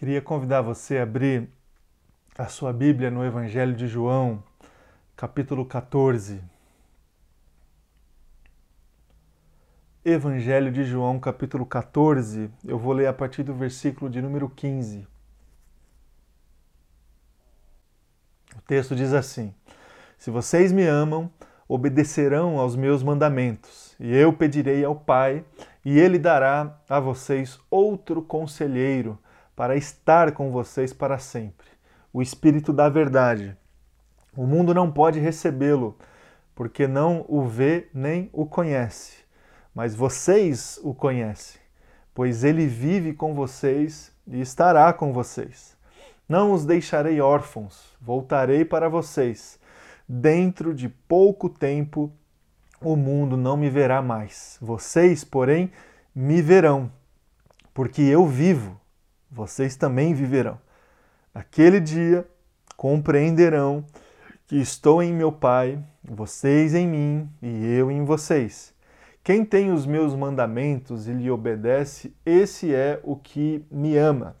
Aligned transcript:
Queria 0.00 0.22
convidar 0.22 0.62
você 0.62 0.96
a 0.96 1.02
abrir 1.02 1.46
a 2.38 2.46
sua 2.46 2.72
Bíblia 2.72 3.10
no 3.10 3.22
Evangelho 3.22 3.74
de 3.74 3.86
João, 3.86 4.42
capítulo 5.14 5.66
14. 5.66 6.42
Evangelho 10.02 10.72
de 10.72 10.84
João, 10.84 11.20
capítulo 11.20 11.66
14, 11.66 12.50
eu 12.64 12.78
vou 12.78 12.94
ler 12.94 13.08
a 13.08 13.12
partir 13.12 13.42
do 13.42 13.52
versículo 13.52 14.10
de 14.10 14.22
número 14.22 14.48
15. 14.48 15.06
O 18.56 18.62
texto 18.62 18.96
diz 18.96 19.12
assim: 19.12 19.54
Se 20.16 20.30
vocês 20.30 20.72
me 20.72 20.86
amam, 20.86 21.30
obedecerão 21.68 22.58
aos 22.58 22.74
meus 22.74 23.02
mandamentos, 23.02 23.94
e 24.00 24.16
eu 24.16 24.32
pedirei 24.32 24.82
ao 24.82 24.96
Pai, 24.96 25.44
e 25.84 25.98
ele 25.98 26.18
dará 26.18 26.80
a 26.88 26.98
vocês 26.98 27.60
outro 27.70 28.22
conselheiro 28.22 29.18
para 29.60 29.76
estar 29.76 30.32
com 30.32 30.50
vocês 30.50 30.90
para 30.90 31.18
sempre, 31.18 31.66
o 32.14 32.22
Espírito 32.22 32.72
da 32.72 32.88
Verdade. 32.88 33.54
O 34.34 34.46
mundo 34.46 34.72
não 34.72 34.90
pode 34.90 35.20
recebê-lo, 35.20 35.98
porque 36.54 36.88
não 36.88 37.26
o 37.28 37.44
vê 37.44 37.90
nem 37.92 38.30
o 38.32 38.46
conhece, 38.46 39.18
mas 39.74 39.94
vocês 39.94 40.80
o 40.82 40.94
conhecem, 40.94 41.60
pois 42.14 42.42
ele 42.42 42.66
vive 42.66 43.12
com 43.12 43.34
vocês 43.34 44.10
e 44.26 44.40
estará 44.40 44.90
com 44.94 45.12
vocês. 45.12 45.76
Não 46.26 46.52
os 46.52 46.64
deixarei 46.64 47.20
órfãos, 47.20 47.94
voltarei 48.00 48.64
para 48.64 48.88
vocês 48.88 49.60
dentro 50.08 50.72
de 50.72 50.88
pouco 50.88 51.50
tempo 51.50 52.10
o 52.80 52.96
mundo 52.96 53.36
não 53.36 53.58
me 53.58 53.68
verá 53.68 54.00
mais. 54.00 54.56
Vocês, 54.58 55.22
porém, 55.22 55.70
me 56.14 56.40
verão, 56.40 56.90
porque 57.74 58.00
eu 58.00 58.26
vivo, 58.26 58.80
vocês 59.30 59.76
também 59.76 60.14
viverão. 60.14 60.58
Aquele 61.34 61.78
dia 61.80 62.26
compreenderão 62.76 63.84
que 64.46 64.56
estou 64.56 65.02
em 65.02 65.12
meu 65.12 65.30
Pai, 65.30 65.78
vocês 66.02 66.74
em 66.74 66.86
mim 66.86 67.30
e 67.40 67.66
eu 67.66 67.90
em 67.90 68.04
vocês. 68.04 68.74
Quem 69.22 69.44
tem 69.44 69.70
os 69.70 69.86
meus 69.86 70.14
mandamentos 70.14 71.06
e 71.06 71.12
lhe 71.12 71.30
obedece, 71.30 72.12
esse 72.26 72.74
é 72.74 72.98
o 73.04 73.14
que 73.14 73.64
me 73.70 73.96
ama. 73.96 74.34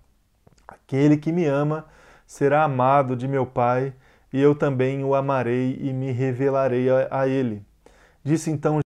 Aquele 0.66 1.16
que 1.16 1.30
me 1.30 1.44
ama 1.44 1.86
será 2.26 2.64
amado 2.64 3.14
de 3.14 3.28
meu 3.28 3.44
Pai 3.44 3.94
e 4.32 4.40
eu 4.40 4.54
também 4.54 5.04
o 5.04 5.14
amarei 5.14 5.76
e 5.80 5.92
me 5.92 6.10
revelarei 6.12 6.88
a, 7.10 7.28
ele. 7.28 7.64
Disse 8.24 8.50
então 8.50 8.80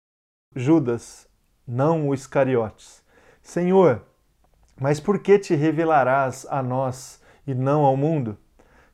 Judas, 0.55 1.27
não 1.67 2.09
o 2.09 2.13
Iscariotes: 2.13 3.03
Senhor, 3.41 4.01
mas 4.79 4.99
por 4.99 5.19
que 5.19 5.39
te 5.39 5.55
revelarás 5.55 6.45
a 6.49 6.61
nós 6.61 7.21
e 7.45 7.53
não 7.53 7.83
ao 7.83 7.95
mundo? 7.95 8.37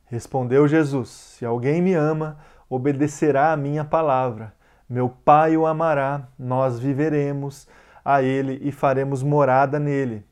Respondeu 0.05 0.67
Jesus: 0.67 1.09
Se 1.09 1.45
alguém 1.45 1.81
me 1.81 1.93
ama, 1.93 2.37
obedecerá 2.69 3.51
a 3.51 3.57
minha 3.57 3.83
palavra. 3.83 4.53
Meu 4.89 5.09
Pai 5.09 5.55
o 5.55 5.65
amará, 5.65 6.27
nós 6.37 6.79
viveremos 6.79 7.67
a 8.03 8.21
ele 8.21 8.59
e 8.61 8.71
faremos 8.71 9.21
morada 9.21 9.79
nele. 9.79 10.25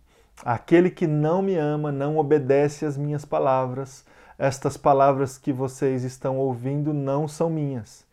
Aquele 0.44 0.90
que 0.90 1.06
não 1.06 1.42
me 1.42 1.56
ama 1.56 1.92
não 1.92 2.18
obedece 2.18 2.86
às 2.86 2.98
minhas 2.98 3.24
palavras 3.24 4.06
estas 4.38 4.78
palavras 4.78 5.38
que 5.38 5.52
vocês 5.52 6.04
estão 6.04 6.38
ouvindo 6.38 6.94
não 6.94 7.28
são 7.28 7.50
minhas, 7.50 8.06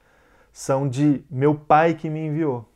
são 0.50 0.88
de 0.88 1.22
meu 1.30 1.54
Pai 1.54 1.94
que 1.94 2.08
me 2.08 2.26
enviou. 2.26 2.66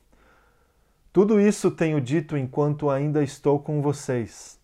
Tudo 1.18 1.40
isso 1.40 1.68
tenho 1.72 2.00
dito 2.00 2.36
enquanto 2.36 2.88
ainda 2.88 3.24
estou 3.24 3.58
com 3.58 3.82
vocês. 3.82 4.56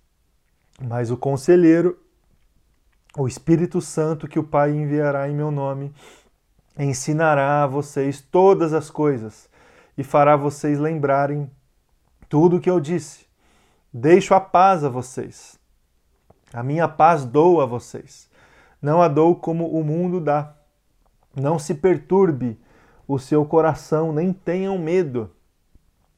Mas 0.81 1.11
o 1.11 1.17
conselheiro, 1.17 1.99
o 3.19 3.27
Espírito 3.27 3.81
Santo 3.81 4.29
que 4.29 4.39
o 4.39 4.45
Pai 4.45 4.71
enviará 4.71 5.29
em 5.29 5.35
meu 5.35 5.51
nome, 5.51 5.93
ensinará 6.79 7.65
a 7.65 7.67
vocês 7.67 8.21
todas 8.21 8.73
as 8.73 8.89
coisas 8.89 9.51
e 9.99 10.05
fará 10.05 10.37
vocês 10.37 10.79
lembrarem 10.79 11.51
tudo 12.29 12.59
o 12.59 12.61
que 12.61 12.71
eu 12.71 12.79
disse. 12.79 13.27
Deixo 13.93 14.33
a 14.33 14.41
paz 14.41 14.85
a 14.85 14.89
vocês. 14.89 15.59
A 16.53 16.63
minha 16.63 16.87
paz 16.87 17.25
dou 17.25 17.61
a 17.61 17.67
vocês. 17.67 18.31
Não 18.81 19.03
a 19.03 19.09
dou 19.09 19.35
como 19.35 19.77
o 19.77 19.83
mundo 19.83 20.21
dá. 20.21 20.55
Não 21.35 21.59
se 21.59 21.75
perturbe 21.75 22.57
o 23.09 23.19
seu 23.19 23.45
coração, 23.45 24.13
nem 24.13 24.33
tenham 24.33 24.79
medo. 24.79 25.35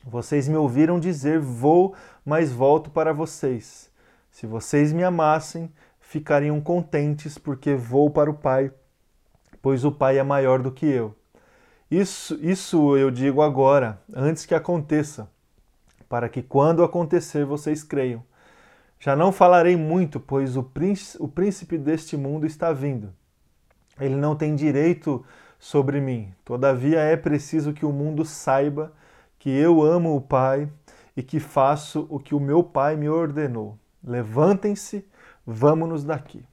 Vocês 0.06 0.46
me 0.46 0.56
ouviram 0.56 1.00
dizer: 1.00 1.40
Vou, 1.40 1.94
mas 2.24 2.52
volto 2.52 2.90
para 2.90 3.12
vocês. 3.12 3.90
Se 4.30 4.46
vocês 4.46 4.92
me 4.92 5.02
amassem, 5.02 5.72
ficariam 5.98 6.60
contentes, 6.60 7.36
porque 7.36 7.74
vou 7.74 8.08
para 8.08 8.30
o 8.30 8.34
Pai, 8.34 8.70
pois 9.60 9.84
o 9.84 9.90
Pai 9.90 10.18
é 10.18 10.22
maior 10.22 10.62
do 10.62 10.70
que 10.70 10.86
eu. 10.86 11.12
Isso, 11.90 12.38
isso 12.40 12.96
eu 12.96 13.10
digo 13.10 13.42
agora, 13.42 14.00
antes 14.14 14.46
que 14.46 14.54
aconteça, 14.54 15.28
para 16.08 16.28
que 16.28 16.42
quando 16.42 16.84
acontecer 16.84 17.44
vocês 17.44 17.82
creiam. 17.82 18.22
Já 19.00 19.16
não 19.16 19.32
falarei 19.32 19.76
muito, 19.76 20.20
pois 20.20 20.56
o 20.56 20.62
príncipe, 20.62 21.22
o 21.22 21.28
príncipe 21.28 21.76
deste 21.76 22.16
mundo 22.16 22.46
está 22.46 22.72
vindo. 22.72 23.12
Ele 24.00 24.16
não 24.16 24.36
tem 24.36 24.54
direito 24.54 25.24
sobre 25.58 26.00
mim. 26.00 26.32
Todavia 26.44 27.00
é 27.00 27.16
preciso 27.16 27.72
que 27.72 27.84
o 27.84 27.92
mundo 27.92 28.24
saiba 28.24 28.92
que 29.46 29.50
eu 29.50 29.80
amo 29.80 30.16
o 30.16 30.20
Pai 30.20 30.68
e 31.16 31.22
que 31.22 31.38
faço 31.38 32.04
o 32.10 32.18
que 32.18 32.34
o 32.34 32.40
meu 32.40 32.64
Pai 32.64 32.96
me 32.96 33.08
ordenou. 33.08 33.78
Levantem-se, 34.02 35.08
vamos-nos 35.46 36.02
daqui. 36.02 36.44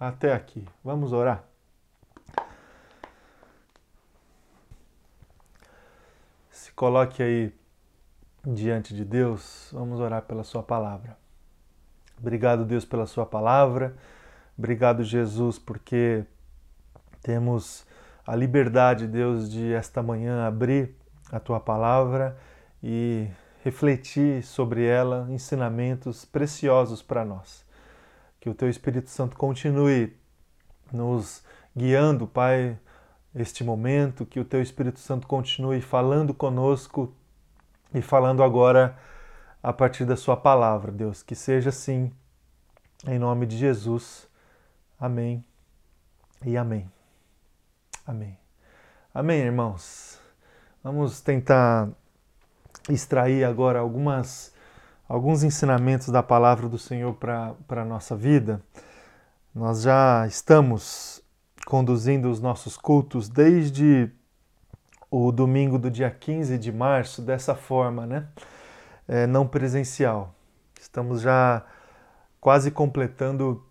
Até 0.00 0.32
aqui. 0.32 0.66
Vamos 0.82 1.12
orar. 1.12 1.44
Se 6.48 6.72
coloque 6.72 7.22
aí 7.22 7.54
diante 8.46 8.94
de 8.94 9.04
Deus, 9.04 9.68
vamos 9.70 10.00
orar 10.00 10.22
pela 10.22 10.42
Sua 10.42 10.62
palavra. 10.62 11.18
Obrigado, 12.18 12.64
Deus, 12.64 12.86
pela 12.86 13.04
Sua 13.04 13.26
palavra. 13.26 13.94
Obrigado, 14.56 15.04
Jesus, 15.04 15.58
porque 15.58 16.24
temos 17.20 17.86
a 18.26 18.34
liberdade, 18.34 19.06
Deus, 19.06 19.52
de 19.52 19.74
esta 19.74 20.02
manhã 20.02 20.46
abrir 20.46 21.01
a 21.32 21.40
Tua 21.40 21.58
palavra 21.58 22.38
e 22.82 23.26
refletir 23.64 24.42
sobre 24.42 24.84
ela 24.84 25.26
ensinamentos 25.30 26.24
preciosos 26.24 27.02
para 27.02 27.24
nós. 27.24 27.64
Que 28.38 28.50
o 28.50 28.54
Teu 28.54 28.68
Espírito 28.68 29.08
Santo 29.08 29.36
continue 29.36 30.14
nos 30.92 31.42
guiando, 31.74 32.26
Pai, 32.26 32.78
este 33.34 33.64
momento, 33.64 34.26
que 34.26 34.38
o 34.38 34.44
Teu 34.44 34.60
Espírito 34.60 35.00
Santo 35.00 35.26
continue 35.26 35.80
falando 35.80 36.34
conosco 36.34 37.14
e 37.94 38.02
falando 38.02 38.42
agora 38.42 38.98
a 39.62 39.72
partir 39.72 40.04
da 40.04 40.16
Sua 40.16 40.36
palavra, 40.36 40.92
Deus. 40.92 41.22
Que 41.22 41.34
seja 41.34 41.70
assim, 41.70 42.12
em 43.06 43.18
nome 43.18 43.46
de 43.46 43.56
Jesus. 43.56 44.28
Amém 44.98 45.44
e 46.44 46.56
amém. 46.56 46.90
Amém. 48.06 48.38
Amém, 49.14 49.40
irmãos. 49.40 50.21
Vamos 50.82 51.20
tentar 51.20 51.88
extrair 52.88 53.44
agora 53.44 53.78
algumas, 53.78 54.52
alguns 55.08 55.42
ensinamentos 55.42 56.08
da 56.08 56.22
palavra 56.22 56.68
do 56.68 56.78
Senhor 56.78 57.14
para 57.14 57.56
a 57.68 57.84
nossa 57.84 58.16
vida. 58.16 58.60
Nós 59.54 59.82
já 59.82 60.26
estamos 60.26 61.22
conduzindo 61.66 62.30
os 62.30 62.40
nossos 62.40 62.76
cultos 62.76 63.28
desde 63.28 64.10
o 65.10 65.30
domingo 65.30 65.78
do 65.78 65.90
dia 65.90 66.10
15 66.10 66.58
de 66.58 66.72
março 66.72 67.22
dessa 67.22 67.54
forma, 67.54 68.06
né? 68.06 68.26
é, 69.06 69.26
não 69.26 69.46
presencial. 69.46 70.34
Estamos 70.80 71.20
já 71.20 71.64
quase 72.40 72.70
completando 72.70 73.64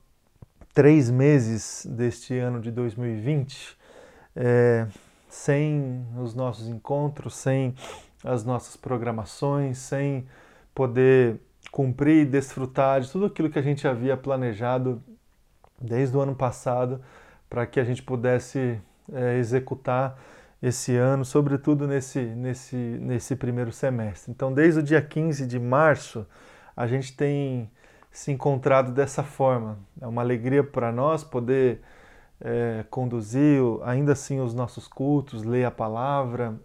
três 0.74 1.10
meses 1.10 1.86
deste 1.90 2.38
ano 2.38 2.62
de 2.62 2.72
2020 2.72 3.78
é, 4.36 4.88
sem 5.31 6.06
os 6.19 6.36
nossos 6.36 6.68
encontros, 6.68 7.36
sem 7.36 7.74
as 8.22 8.44
nossas 8.44 8.75
programações, 8.75 9.78
sem 9.78 10.28
poder 10.75 11.39
cumprir 11.72 12.24
e 12.24 12.25
desfrutar 12.25 13.00
de 13.00 13.10
tudo 13.10 13.28
aquilo 13.28 13.50
que 13.50 13.57
a 13.57 13.62
gente 13.62 13.88
havia 13.88 14.18
planejado 14.18 15.01
desde 15.80 16.18
o 16.18 16.19
ano 16.19 16.36
passado 16.36 17.01
para 17.50 17.66
que 17.66 17.80
a 17.80 17.83
gente 17.86 18.04
pudesse 18.04 18.78
é, 19.12 19.38
executar 19.38 20.19
esse 20.62 20.98
ano, 20.98 21.24
sobretudo 21.24 21.88
nesse, 21.88 22.19
nesse, 22.19 22.75
nesse 22.75 23.34
primeiro 23.34 23.72
semestre. 23.72 24.31
Então, 24.31 24.54
desde 24.54 24.81
o 24.81 24.84
dia 24.84 25.01
15 25.01 25.48
de 25.48 25.57
março, 25.57 26.27
a 26.75 26.86
gente 26.86 27.16
tem 27.16 27.72
se 28.12 28.34
encontrado 28.34 28.92
dessa 28.92 29.24
forma. 29.24 29.80
É 30.01 30.06
uma 30.06 30.22
alegria 30.22 30.62
para 30.62 30.92
nós 30.92 31.24
poder 31.24 31.81
é, 32.42 32.84
conduzir 32.90 33.62
ainda 33.84 34.14
assim 34.14 34.40
os 34.40 34.54
nossos 34.54 34.88
cultos, 34.88 35.44
ler 35.44 35.66
a 35.66 35.72
palavra, 35.72 36.60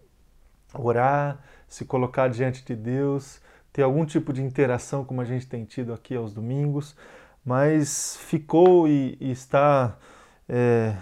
orar, 0.75 1.41
se 1.69 1.85
colocar 1.85 2.29
diante 2.29 2.65
de 2.65 2.75
Deus, 2.75 3.41
ter 3.73 3.83
algum 3.83 4.05
tipo 4.05 4.33
de 4.33 4.43
interação 4.43 5.05
como 5.05 5.21
a 5.21 5.25
gente 5.25 5.47
tem 5.47 5.65
tido 5.65 5.93
aqui 5.93 6.17
aos 6.17 6.33
domingos, 6.33 6.97
mas 7.45 8.17
ficou 8.17 8.89
e, 8.89 9.17
e 9.21 9.31
está, 9.31 9.97
é, 10.49 10.97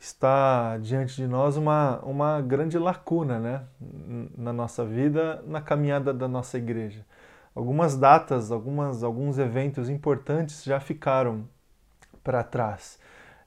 está 0.00 0.78
diante 0.78 1.16
de 1.16 1.26
nós 1.26 1.56
uma, 1.56 2.00
uma 2.00 2.40
grande 2.40 2.78
lacuna 2.78 3.38
né? 3.38 3.62
na 4.36 4.52
nossa 4.52 4.84
vida, 4.84 5.42
na 5.46 5.60
caminhada 5.60 6.12
da 6.12 6.26
nossa 6.26 6.56
igreja. 6.56 7.04
Algumas 7.54 7.96
datas, 7.96 8.50
algumas, 8.50 9.02
alguns 9.02 9.38
eventos 9.38 9.88
importantes 9.88 10.64
já 10.64 10.80
ficaram 10.80 11.48
para 12.22 12.42
trás, 12.42 12.98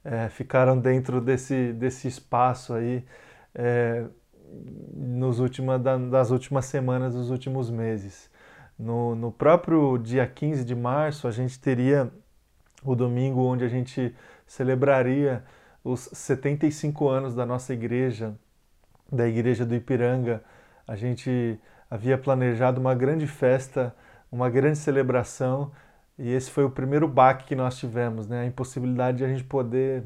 é, 0.03 0.30
ficaram 0.30 0.77
dentro 0.77 1.21
desse, 1.21 1.74
desse 1.74 2.07
espaço 2.07 2.74
aí 2.74 3.06
é, 3.53 4.06
nos 4.94 5.39
última, 5.39 5.77
das 5.80 6.31
últimas 6.31 6.65
semanas, 6.65 7.13
dos 7.13 7.30
últimos 7.30 7.69
meses. 7.69 8.30
No, 8.77 9.15
no 9.15 9.31
próprio 9.31 9.98
dia 9.98 10.25
15 10.25 10.65
de 10.65 10.75
março, 10.75 11.27
a 11.27 11.31
gente 11.31 11.59
teria 11.59 12.12
o 12.83 12.95
domingo 12.95 13.42
onde 13.42 13.63
a 13.63 13.68
gente 13.68 14.13
celebraria 14.45 15.44
os 15.83 16.09
75 16.13 17.07
anos 17.07 17.36
da 17.36 17.45
nossa 17.45 17.74
igreja, 17.74 18.36
da 19.12 19.27
igreja 19.27 19.65
do 19.65 19.75
Ipiranga. 19.75 20.44
A 20.88 20.95
gente 20.95 21.59
havia 21.89 22.18
planejado 22.18 22.80
uma 22.80 22.95
grande 22.95 23.27
festa, 23.27 23.95
uma 24.31 24.50
grande 24.50 24.77
celebração, 24.77 25.71
e 26.21 26.31
esse 26.31 26.51
foi 26.51 26.63
o 26.63 26.69
primeiro 26.69 27.07
baque 27.07 27.45
que 27.45 27.56
nós 27.56 27.77
tivemos, 27.77 28.27
né? 28.27 28.41
A 28.41 28.45
impossibilidade 28.45 29.18
de 29.18 29.25
a 29.25 29.27
gente 29.27 29.44
poder 29.44 30.03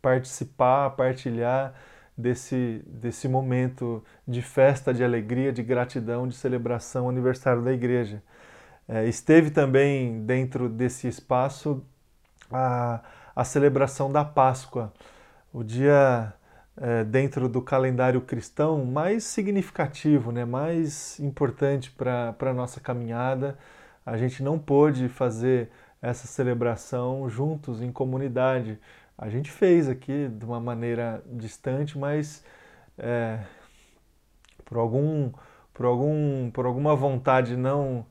participar, 0.00 0.90
partilhar 0.90 1.74
desse, 2.16 2.82
desse 2.86 3.28
momento 3.28 4.02
de 4.26 4.40
festa, 4.40 4.94
de 4.94 5.04
alegria, 5.04 5.52
de 5.52 5.62
gratidão, 5.62 6.26
de 6.26 6.34
celebração, 6.34 7.06
aniversário 7.06 7.62
da 7.62 7.70
igreja. 7.70 8.22
É, 8.88 9.06
esteve 9.06 9.50
também 9.50 10.24
dentro 10.24 10.70
desse 10.70 11.06
espaço 11.06 11.84
a, 12.50 13.02
a 13.36 13.44
celebração 13.44 14.10
da 14.10 14.24
Páscoa, 14.24 14.90
o 15.52 15.62
dia 15.62 16.32
é, 16.78 17.04
dentro 17.04 17.46
do 17.46 17.60
calendário 17.60 18.22
cristão 18.22 18.86
mais 18.86 19.24
significativo, 19.24 20.32
né, 20.32 20.46
mais 20.46 21.20
importante 21.20 21.90
para 21.90 22.34
a 22.40 22.54
nossa 22.54 22.80
caminhada. 22.80 23.58
A 24.08 24.16
gente 24.16 24.42
não 24.42 24.58
pôde 24.58 25.08
fazer 25.08 25.70
essa 26.00 26.26
celebração 26.26 27.28
juntos 27.28 27.82
em 27.82 27.92
comunidade, 27.92 28.78
a 29.18 29.28
gente 29.28 29.50
fez 29.50 29.88
aqui 29.88 30.28
de 30.28 30.44
uma 30.44 30.58
maneira 30.58 31.22
distante, 31.26 31.98
mas 31.98 32.42
é, 32.96 33.40
por 34.64 34.78
algum 34.78 35.30
por 35.74 35.84
algum 35.84 36.50
por 36.50 36.64
alguma 36.66 36.96
vontade 36.96 37.56
não 37.56 38.06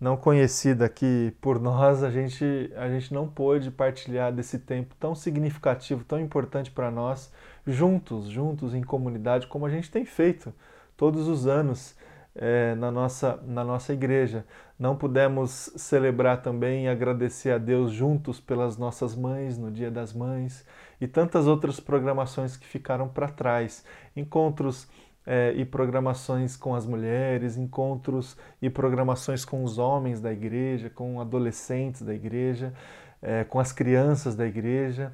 não 0.00 0.16
conhecida 0.16 0.86
aqui 0.86 1.36
por 1.40 1.60
nós, 1.60 2.02
a 2.02 2.10
gente 2.10 2.72
a 2.76 2.88
gente 2.88 3.12
não 3.12 3.28
pôde 3.28 3.70
partilhar 3.70 4.32
desse 4.32 4.58
tempo 4.58 4.94
tão 4.98 5.14
significativo, 5.14 6.02
tão 6.04 6.18
importante 6.18 6.70
para 6.70 6.90
nós, 6.90 7.32
juntos, 7.66 8.26
juntos 8.28 8.74
em 8.74 8.82
comunidade, 8.82 9.46
como 9.48 9.66
a 9.66 9.70
gente 9.70 9.90
tem 9.90 10.04
feito 10.06 10.52
todos 10.96 11.28
os 11.28 11.46
anos 11.46 11.94
é, 12.34 12.74
na, 12.74 12.90
nossa, 12.90 13.40
na 13.46 13.64
nossa 13.64 13.92
igreja. 13.92 14.44
Não 14.78 14.96
pudemos 14.96 15.72
celebrar 15.76 16.42
também 16.42 16.86
e 16.86 16.88
agradecer 16.88 17.50
a 17.50 17.58
Deus 17.58 17.92
juntos 17.92 18.40
pelas 18.40 18.76
nossas 18.76 19.14
mães 19.14 19.58
no 19.58 19.70
Dia 19.70 19.90
das 19.90 20.12
Mães 20.12 20.66
e 21.00 21.06
tantas 21.06 21.46
outras 21.46 21.78
programações 21.78 22.56
que 22.56 22.66
ficaram 22.66 23.08
para 23.08 23.28
trás. 23.28 23.84
Encontros 24.16 24.88
é, 25.26 25.52
e 25.56 25.64
programações 25.64 26.56
com 26.56 26.74
as 26.74 26.86
mulheres, 26.86 27.56
encontros 27.56 28.36
e 28.60 28.68
programações 28.68 29.44
com 29.44 29.62
os 29.62 29.78
homens 29.78 30.20
da 30.20 30.32
igreja, 30.32 30.90
com 30.90 31.20
adolescentes 31.20 32.02
da 32.02 32.14
igreja, 32.14 32.72
é, 33.20 33.44
com 33.44 33.60
as 33.60 33.72
crianças 33.72 34.34
da 34.34 34.46
igreja. 34.46 35.12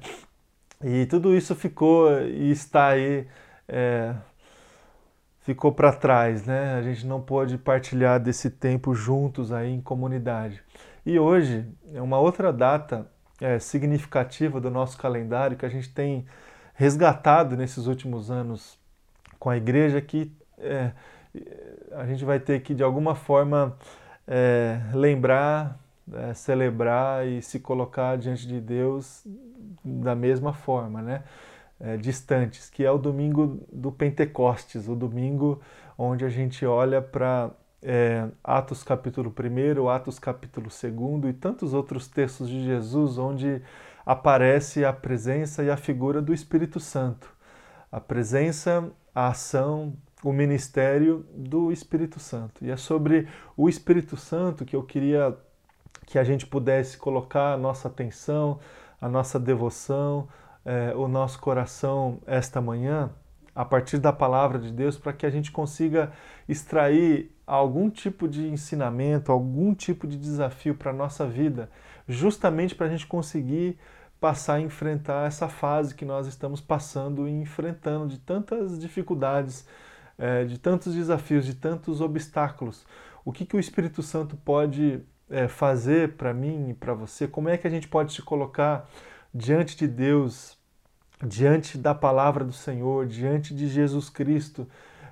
E 0.83 1.05
tudo 1.05 1.35
isso 1.35 1.53
ficou 1.55 2.09
e 2.21 2.51
está 2.51 2.87
aí 2.87 3.27
é, 3.67 4.15
ficou 5.41 5.71
para 5.71 5.91
trás, 5.91 6.45
né? 6.45 6.75
A 6.75 6.81
gente 6.81 7.05
não 7.05 7.21
pôde 7.21 7.57
partilhar 7.57 8.19
desse 8.19 8.49
tempo 8.49 8.93
juntos 8.93 9.51
aí 9.51 9.71
em 9.71 9.81
comunidade. 9.81 10.61
E 11.05 11.17
hoje 11.17 11.65
é 11.93 12.01
uma 12.01 12.19
outra 12.19 12.51
data 12.51 13.07
é, 13.41 13.57
significativa 13.59 14.59
do 14.59 14.69
nosso 14.69 14.97
calendário 14.97 15.57
que 15.57 15.65
a 15.65 15.69
gente 15.69 15.89
tem 15.89 16.25
resgatado 16.73 17.57
nesses 17.57 17.87
últimos 17.87 18.29
anos 18.29 18.77
com 19.37 19.49
a 19.49 19.57
igreja 19.57 20.01
que 20.01 20.31
é, 20.57 20.91
a 21.93 22.05
gente 22.05 22.25
vai 22.25 22.39
ter 22.39 22.61
que 22.61 22.73
de 22.73 22.83
alguma 22.83 23.15
forma 23.15 23.77
é, 24.27 24.79
lembrar, 24.93 25.79
é, 26.13 26.33
celebrar 26.33 27.25
e 27.27 27.41
se 27.41 27.59
colocar 27.59 28.17
diante 28.17 28.47
de 28.47 28.59
Deus 28.59 29.25
da 29.83 30.15
mesma 30.15 30.53
forma, 30.53 31.01
né? 31.01 31.23
É, 31.79 31.97
distantes, 31.97 32.69
que 32.69 32.83
é 32.83 32.91
o 32.91 32.97
domingo 32.97 33.61
do 33.71 33.91
Pentecostes, 33.91 34.87
o 34.87 34.95
domingo 34.95 35.61
onde 35.97 36.25
a 36.25 36.29
gente 36.29 36.65
olha 36.65 37.01
para 37.01 37.51
é, 37.81 38.27
Atos 38.43 38.83
capítulo 38.83 39.33
1, 39.33 39.87
Atos 39.89 40.19
capítulo 40.19 40.67
2 40.67 41.29
e 41.29 41.33
tantos 41.33 41.73
outros 41.73 42.07
textos 42.07 42.49
de 42.49 42.63
Jesus 42.65 43.17
onde 43.17 43.61
aparece 44.05 44.83
a 44.83 44.91
presença 44.91 45.63
e 45.63 45.69
a 45.69 45.77
figura 45.77 46.21
do 46.21 46.33
Espírito 46.33 46.79
Santo. 46.79 47.31
A 47.91 47.99
presença, 47.99 48.89
a 49.13 49.27
ação, 49.27 49.93
o 50.23 50.33
ministério 50.33 51.25
do 51.33 51.71
Espírito 51.71 52.19
Santo. 52.19 52.65
E 52.65 52.71
é 52.71 52.77
sobre 52.77 53.27
o 53.55 53.69
Espírito 53.69 54.17
Santo 54.17 54.65
que 54.65 54.75
eu 54.75 54.83
queria 54.83 55.35
que 56.05 56.17
a 56.17 56.23
gente 56.23 56.45
pudesse 56.45 56.97
colocar 56.97 57.53
a 57.53 57.57
nossa 57.57 57.87
atenção, 57.87 58.59
a 58.99 59.07
nossa 59.07 59.39
devoção, 59.39 60.27
é, 60.65 60.93
o 60.95 61.07
nosso 61.07 61.39
coração 61.39 62.19
esta 62.25 62.61
manhã, 62.61 63.09
a 63.55 63.65
partir 63.65 63.97
da 63.97 64.13
palavra 64.13 64.59
de 64.59 64.71
Deus, 64.71 64.97
para 64.97 65.13
que 65.13 65.25
a 65.25 65.29
gente 65.29 65.51
consiga 65.51 66.11
extrair 66.47 67.35
algum 67.45 67.89
tipo 67.89 68.27
de 68.27 68.47
ensinamento, 68.47 69.31
algum 69.31 69.73
tipo 69.73 70.07
de 70.07 70.17
desafio 70.17 70.75
para 70.75 70.91
a 70.91 70.93
nossa 70.93 71.25
vida, 71.25 71.69
justamente 72.07 72.75
para 72.75 72.87
a 72.87 72.89
gente 72.89 73.07
conseguir 73.07 73.77
passar 74.19 74.55
a 74.55 74.61
enfrentar 74.61 75.27
essa 75.27 75.47
fase 75.47 75.95
que 75.95 76.05
nós 76.05 76.27
estamos 76.27 76.59
passando 76.59 77.27
e 77.27 77.31
enfrentando 77.31 78.07
de 78.07 78.19
tantas 78.19 78.77
dificuldades, 78.77 79.65
é, 80.17 80.43
de 80.43 80.57
tantos 80.57 80.93
desafios, 80.93 81.45
de 81.45 81.55
tantos 81.55 82.01
obstáculos. 82.01 82.85
O 83.23 83.31
que, 83.31 83.45
que 83.45 83.55
o 83.55 83.59
Espírito 83.59 84.03
Santo 84.03 84.35
pode 84.37 85.01
é, 85.29 85.47
fazer 85.47 86.13
para 86.17 86.33
mim 86.33 86.69
e 86.69 86.73
para 86.73 86.93
você? 86.93 87.27
Como 87.27 87.47
é 87.47 87.57
que 87.57 87.65
a 87.65 87.69
gente 87.69 87.87
pode 87.87 88.13
se 88.13 88.21
colocar 88.21 88.89
diante 89.33 89.77
de 89.77 89.87
Deus, 89.87 90.57
diante 91.25 91.77
da 91.77 91.93
palavra 91.93 92.43
do 92.43 92.53
Senhor, 92.53 93.05
diante 93.05 93.53
de 93.53 93.67
Jesus 93.67 94.09
Cristo 94.09 94.67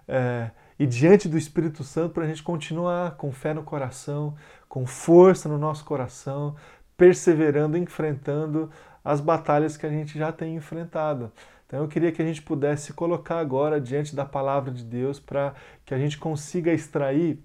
é, 0.08 0.52
e 0.80 0.86
diante 0.86 1.28
do 1.28 1.38
Espírito 1.38 1.84
Santo 1.84 2.14
para 2.14 2.24
a 2.24 2.28
gente 2.28 2.44
continuar 2.44 3.16
com 3.16 3.32
fé 3.32 3.54
no 3.54 3.64
coração, 3.64 4.36
com 4.70 4.86
força 4.86 5.50
no 5.50 5.58
nosso 5.58 5.84
coração, 5.86 6.56
perseverando, 6.96 7.78
enfrentando 7.78 8.72
as 9.04 9.22
batalhas 9.22 9.78
que 9.78 9.86
a 9.86 9.90
gente 9.90 10.18
já 10.18 10.32
tem 10.32 10.56
enfrentado. 10.56 11.32
Então 11.66 11.82
eu 11.82 11.88
queria 11.88 12.12
que 12.12 12.22
a 12.22 12.26
gente 12.26 12.42
pudesse 12.42 12.94
colocar 12.94 13.40
agora 13.40 13.80
diante 13.80 14.16
da 14.16 14.26
palavra 14.26 14.72
de 14.72 14.84
Deus 14.84 15.20
para 15.20 15.54
que 15.86 15.94
a 15.94 15.98
gente 15.98 16.18
consiga 16.18 16.72
extrair 16.72 17.40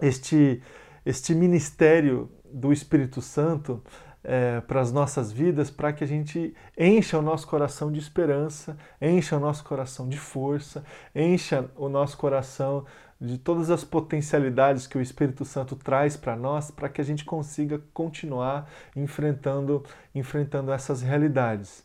este, 0.00 0.62
este 1.04 1.34
ministério 1.34 2.30
do 2.44 2.72
Espírito 2.72 3.22
Santo 3.22 3.82
é, 4.28 4.60
para 4.60 4.80
as 4.80 4.90
nossas 4.90 5.30
vidas, 5.30 5.70
para 5.70 5.92
que 5.92 6.02
a 6.02 6.06
gente 6.06 6.52
encha 6.76 7.16
o 7.16 7.22
nosso 7.22 7.46
coração 7.46 7.92
de 7.92 8.00
esperança, 8.00 8.76
encha 9.00 9.36
o 9.36 9.40
nosso 9.40 9.62
coração 9.62 10.08
de 10.08 10.18
força, 10.18 10.84
encha 11.14 11.70
o 11.76 11.88
nosso 11.88 12.18
coração 12.18 12.84
de 13.20 13.38
todas 13.38 13.70
as 13.70 13.84
potencialidades 13.84 14.88
que 14.88 14.98
o 14.98 15.00
Espírito 15.00 15.44
Santo 15.44 15.76
traz 15.76 16.16
para 16.16 16.34
nós, 16.34 16.72
para 16.72 16.88
que 16.88 17.00
a 17.00 17.04
gente 17.04 17.24
consiga 17.24 17.80
continuar 17.94 18.68
enfrentando, 18.96 19.84
enfrentando 20.12 20.72
essas 20.72 21.02
realidades. 21.02 21.84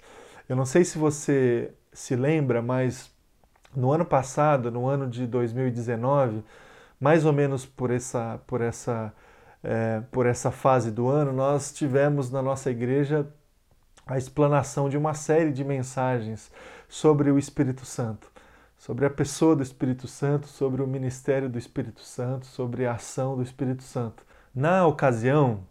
Eu 0.49 0.55
não 0.55 0.65
sei 0.65 0.83
se 0.83 0.97
você 0.97 1.71
se 1.93 2.15
lembra, 2.15 2.59
mas 2.59 3.11
no 3.75 3.91
ano 3.91 4.03
passado, 4.03 4.71
no 4.71 4.87
ano 4.87 5.07
de 5.07 5.27
2019, 5.27 6.43
mais 6.99 7.23
ou 7.23 7.31
menos 7.31 7.67
por 7.67 7.91
essa, 7.91 8.41
por 8.47 8.61
essa 8.61 9.13
é, 9.63 10.01
por 10.11 10.25
essa 10.25 10.51
fase 10.51 10.91
do 10.91 11.07
ano, 11.07 11.31
nós 11.31 11.71
tivemos 11.71 12.31
na 12.31 12.41
nossa 12.41 12.71
igreja 12.71 13.27
a 14.05 14.17
explanação 14.17 14.89
de 14.89 14.97
uma 14.97 15.13
série 15.13 15.51
de 15.51 15.63
mensagens 15.63 16.51
sobre 16.89 17.31
o 17.31 17.37
Espírito 17.37 17.85
Santo, 17.85 18.29
sobre 18.77 19.05
a 19.05 19.09
pessoa 19.09 19.55
do 19.55 19.63
Espírito 19.63 20.07
Santo, 20.07 20.47
sobre 20.47 20.81
o 20.81 20.87
ministério 20.87 21.47
do 21.47 21.57
Espírito 21.57 22.01
Santo, 22.01 22.45
sobre 22.45 22.85
a 22.85 22.93
ação 22.93 23.35
do 23.35 23.43
Espírito 23.43 23.83
Santo. 23.83 24.25
Na 24.53 24.85
ocasião, 24.85 25.63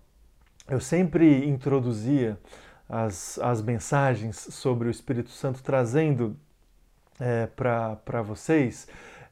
eu 0.69 0.81
sempre 0.81 1.47
introduzia 1.49 2.39
as, 2.89 3.39
as 3.41 3.61
mensagens 3.61 4.37
sobre 4.37 4.89
o 4.89 4.91
Espírito 4.91 5.31
Santo, 5.31 5.63
trazendo 5.63 6.37
é, 7.19 7.47
para 7.47 8.23
vocês 8.23 8.89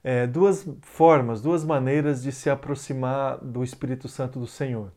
é, 0.09 0.27
duas 0.27 0.67
formas, 0.81 1.43
duas 1.43 1.63
maneiras 1.63 2.23
de 2.23 2.33
se 2.33 2.49
aproximar 2.49 3.37
do 3.43 3.63
Espírito 3.63 4.09
Santo 4.09 4.41
do 4.41 4.47
Senhor. 4.47 4.91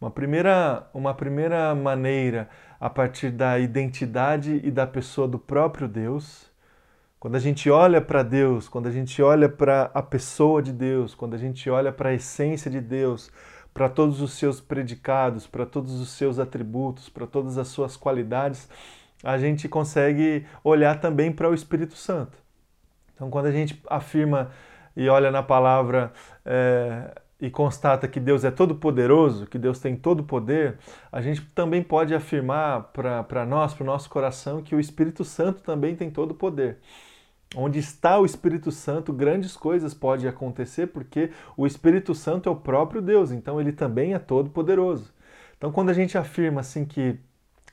Uma 0.00 0.08
primeira, 0.08 0.88
uma 0.94 1.12
primeira 1.12 1.74
maneira, 1.74 2.48
a 2.78 2.88
partir 2.88 3.32
da 3.32 3.58
identidade 3.58 4.60
e 4.62 4.70
da 4.70 4.86
pessoa 4.86 5.26
do 5.26 5.36
próprio 5.36 5.88
Deus. 5.88 6.48
Quando 7.18 7.34
a 7.34 7.40
gente 7.40 7.68
olha 7.68 8.00
para 8.00 8.22
Deus, 8.22 8.68
quando 8.68 8.86
a 8.86 8.92
gente 8.92 9.20
olha 9.20 9.48
para 9.48 9.90
a 9.92 10.00
pessoa 10.00 10.62
de 10.62 10.72
Deus, 10.72 11.12
quando 11.12 11.34
a 11.34 11.38
gente 11.38 11.68
olha 11.68 11.90
para 11.90 12.10
a 12.10 12.14
essência 12.14 12.70
de 12.70 12.80
Deus, 12.80 13.32
para 13.74 13.88
todos 13.88 14.20
os 14.20 14.34
seus 14.34 14.60
predicados, 14.60 15.44
para 15.44 15.66
todos 15.66 16.00
os 16.00 16.10
seus 16.10 16.38
atributos, 16.38 17.08
para 17.08 17.26
todas 17.26 17.58
as 17.58 17.66
suas 17.66 17.96
qualidades, 17.96 18.68
a 19.24 19.36
gente 19.38 19.68
consegue 19.68 20.46
olhar 20.62 21.00
também 21.00 21.32
para 21.32 21.50
o 21.50 21.54
Espírito 21.54 21.96
Santo. 21.96 22.41
Então, 23.22 23.30
quando 23.30 23.46
a 23.46 23.52
gente 23.52 23.80
afirma 23.88 24.50
e 24.96 25.08
olha 25.08 25.30
na 25.30 25.44
palavra 25.44 26.12
é, 26.44 27.22
e 27.40 27.48
constata 27.48 28.08
que 28.08 28.18
Deus 28.18 28.42
é 28.42 28.50
todo 28.50 28.74
poderoso, 28.74 29.46
que 29.46 29.58
Deus 29.58 29.78
tem 29.78 29.94
todo 29.94 30.20
o 30.20 30.24
poder, 30.24 30.76
a 31.12 31.22
gente 31.22 31.40
também 31.54 31.84
pode 31.84 32.12
afirmar 32.16 32.90
para 32.92 33.46
nós, 33.46 33.74
para 33.74 33.84
o 33.84 33.86
nosso 33.86 34.10
coração, 34.10 34.60
que 34.60 34.74
o 34.74 34.80
Espírito 34.80 35.24
Santo 35.24 35.62
também 35.62 35.94
tem 35.94 36.10
todo 36.10 36.32
o 36.32 36.34
poder. 36.34 36.78
Onde 37.54 37.78
está 37.78 38.18
o 38.18 38.26
Espírito 38.26 38.72
Santo, 38.72 39.12
grandes 39.12 39.56
coisas 39.56 39.94
podem 39.94 40.28
acontecer, 40.28 40.88
porque 40.88 41.30
o 41.56 41.64
Espírito 41.64 42.16
Santo 42.16 42.48
é 42.48 42.52
o 42.52 42.56
próprio 42.56 43.00
Deus, 43.00 43.30
então 43.30 43.60
ele 43.60 43.70
também 43.70 44.14
é 44.14 44.18
todo 44.18 44.50
poderoso. 44.50 45.14
Então, 45.56 45.70
quando 45.70 45.90
a 45.90 45.94
gente 45.94 46.18
afirma 46.18 46.60
assim 46.60 46.84
que 46.84 47.20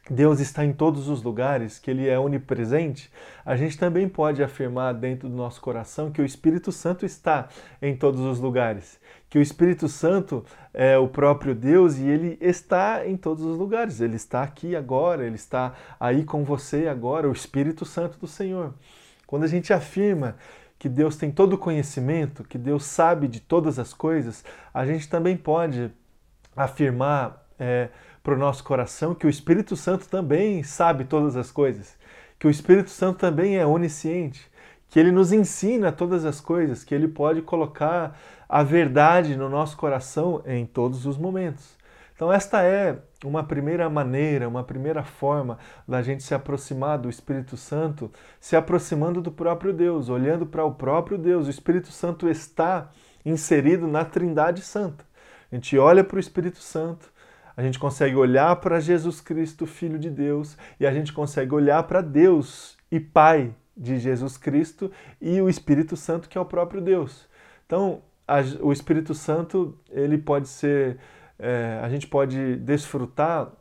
Deus 0.10 0.40
está 0.40 0.66
em 0.66 0.74
todos 0.74 1.08
os 1.08 1.22
lugares, 1.22 1.78
que 1.78 1.92
Ele 1.92 2.08
é 2.08 2.18
onipresente, 2.18 3.12
a 3.46 3.56
gente 3.56 3.78
também 3.78 4.10
pode 4.10 4.42
afirmar 4.42 4.94
dentro 4.94 5.30
do 5.30 5.36
nosso 5.36 5.62
coração 5.62 6.12
que 6.12 6.22
o 6.22 6.26
Espírito 6.26 6.72
Santo 6.72 7.06
está 7.06 7.48
em 7.80 7.96
todos 7.96 8.22
os 8.22 8.40
lugares, 8.40 9.00
que 9.30 9.38
o 9.38 9.42
Espírito 9.42 9.88
Santo 9.88 10.44
é 10.74 10.98
o 10.98 11.08
próprio 11.08 11.54
Deus 11.54 11.98
e 11.98 12.08
Ele 12.08 12.38
está 12.42 13.08
em 13.08 13.16
todos 13.16 13.44
os 13.44 13.58
lugares. 13.58 14.02
Ele 14.02 14.16
está 14.16 14.42
aqui 14.42 14.76
agora, 14.76 15.24
Ele 15.24 15.36
está 15.36 15.76
aí 16.00 16.24
com 16.24 16.44
você 16.44 16.88
agora, 16.88 17.30
o 17.30 17.34
Espírito 17.34 17.86
Santo 17.86 18.18
do 18.18 18.28
Senhor. 18.28 18.74
Quando 19.28 19.44
a 19.44 19.48
gente 19.48 19.72
afirma 19.72 20.36
que 20.80 20.90
Deus 20.90 21.16
tem 21.18 21.30
todo 21.30 21.54
o 21.54 21.58
conhecimento, 21.58 22.44
que 22.44 22.58
Deus 22.58 22.84
sabe 22.86 23.28
de 23.28 23.40
todas 23.40 23.78
as 23.78 23.94
coisas, 23.94 24.44
a 24.74 24.86
gente 24.86 25.08
também 25.08 25.38
pode 25.38 25.92
afirmar. 26.56 27.46
É, 27.60 27.90
para 28.30 28.36
o 28.36 28.40
nosso 28.40 28.64
coração 28.64 29.16
que 29.16 29.26
o 29.26 29.30
Espírito 29.30 29.76
Santo 29.76 30.08
também 30.08 30.62
sabe 30.62 31.04
todas 31.04 31.36
as 31.36 31.52
coisas, 31.52 31.98
que 32.38 32.46
o 32.46 32.50
Espírito 32.52 32.92
Santo 32.92 33.18
também 33.18 33.58
é 33.58 33.66
onisciente, 33.66 34.48
que 34.88 35.00
ele 35.00 35.12
nos 35.12 35.34
ensina 35.34 35.92
todas 35.92 36.26
as 36.26 36.40
coisas, 36.40 36.84
que 36.84 36.94
ele 36.94 37.08
pode 37.08 37.42
colocar 37.42 38.16
a 38.48 38.62
verdade 38.62 39.36
no 39.36 39.50
nosso 39.50 39.76
coração 39.76 40.44
em 40.46 40.64
todos 40.64 41.08
os 41.08 41.18
momentos. 41.18 41.76
Então, 42.14 42.32
esta 42.32 42.62
é 42.62 43.00
uma 43.26 43.44
primeira 43.44 43.90
maneira, 43.90 44.48
uma 44.48 44.64
primeira 44.64 45.04
forma 45.04 45.58
da 45.88 46.04
gente 46.04 46.22
se 46.22 46.36
aproximar 46.36 47.00
do 47.00 47.10
Espírito 47.10 47.58
Santo, 47.58 48.12
se 48.40 48.56
aproximando 48.56 49.24
do 49.24 49.32
próprio 49.32 49.74
Deus, 49.74 50.08
olhando 50.08 50.46
para 50.46 50.64
o 50.64 50.76
próprio 50.76 51.18
Deus. 51.18 51.48
O 51.48 51.50
Espírito 51.50 51.92
Santo 51.92 52.30
está 52.30 52.92
inserido 53.26 53.88
na 53.88 54.06
Trindade 54.06 54.62
Santa. 54.62 55.04
A 55.52 55.56
gente 55.56 55.76
olha 55.80 56.04
para 56.04 56.18
o 56.18 56.20
Espírito 56.20 56.60
Santo, 56.60 57.12
a 57.60 57.62
gente 57.62 57.78
consegue 57.78 58.16
olhar 58.16 58.56
para 58.56 58.80
Jesus 58.80 59.20
Cristo, 59.20 59.66
Filho 59.66 60.00
de 60.00 60.10
Deus, 60.10 60.58
e 60.80 60.88
a 60.88 60.94
gente 60.94 61.12
consegue 61.12 61.54
olhar 61.54 61.84
para 61.84 62.00
Deus 62.00 62.78
e 62.90 63.02
Pai 63.02 63.54
de 63.76 64.00
Jesus 64.00 64.38
Cristo 64.38 64.90
e 65.20 65.42
o 65.42 65.50
Espírito 65.50 65.98
Santo, 65.98 66.30
que 66.30 66.38
é 66.38 66.42
o 66.42 66.46
próprio 66.46 66.80
Deus. 66.80 67.28
Então, 67.66 68.02
a, 68.26 68.38
o 68.62 68.72
Espírito 68.72 69.14
Santo, 69.14 69.78
ele 69.92 70.18
pode 70.18 70.48
ser, 70.48 71.00
é, 71.38 71.82
a 71.84 71.90
gente 71.90 72.08
pode 72.08 72.56
desfrutar 72.56 73.52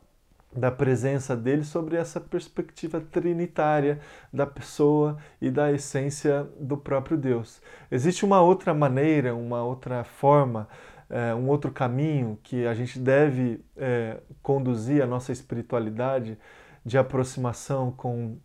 da 0.55 0.71
presença 0.71 1.35
dele 1.35 1.65
sobre 1.65 1.97
essa 1.97 2.21
perspectiva 2.21 3.01
trinitária 3.01 3.99
da 4.31 4.47
pessoa 4.47 5.17
e 5.41 5.51
da 5.51 5.73
essência 5.73 6.47
do 6.57 6.77
próprio 6.77 7.17
Deus. 7.17 7.61
Existe 7.91 8.23
uma 8.23 8.39
outra 8.39 8.73
maneira, 8.73 9.35
uma 9.35 9.61
outra 9.61 10.05
forma 10.05 10.69
é, 11.09 11.33
um 11.33 11.47
outro 11.47 11.71
caminho 11.71 12.37
que 12.43 12.67
a 12.67 12.73
gente 12.73 12.99
deve 12.99 13.63
é, 13.75 14.17
conduzir 14.43 15.01
a 15.01 15.07
nossa 15.07 15.31
espiritualidade 15.31 16.37
de 16.85 16.97
aproximação 16.97 17.91
com, 17.91 18.37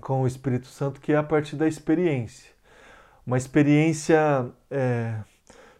com 0.00 0.22
o 0.22 0.26
Espírito 0.26 0.66
Santo, 0.66 1.00
que 1.00 1.12
é 1.12 1.16
a 1.16 1.22
partir 1.22 1.56
da 1.56 1.68
experiência. 1.68 2.50
Uma 3.26 3.36
experiência 3.36 4.46
é, 4.70 5.16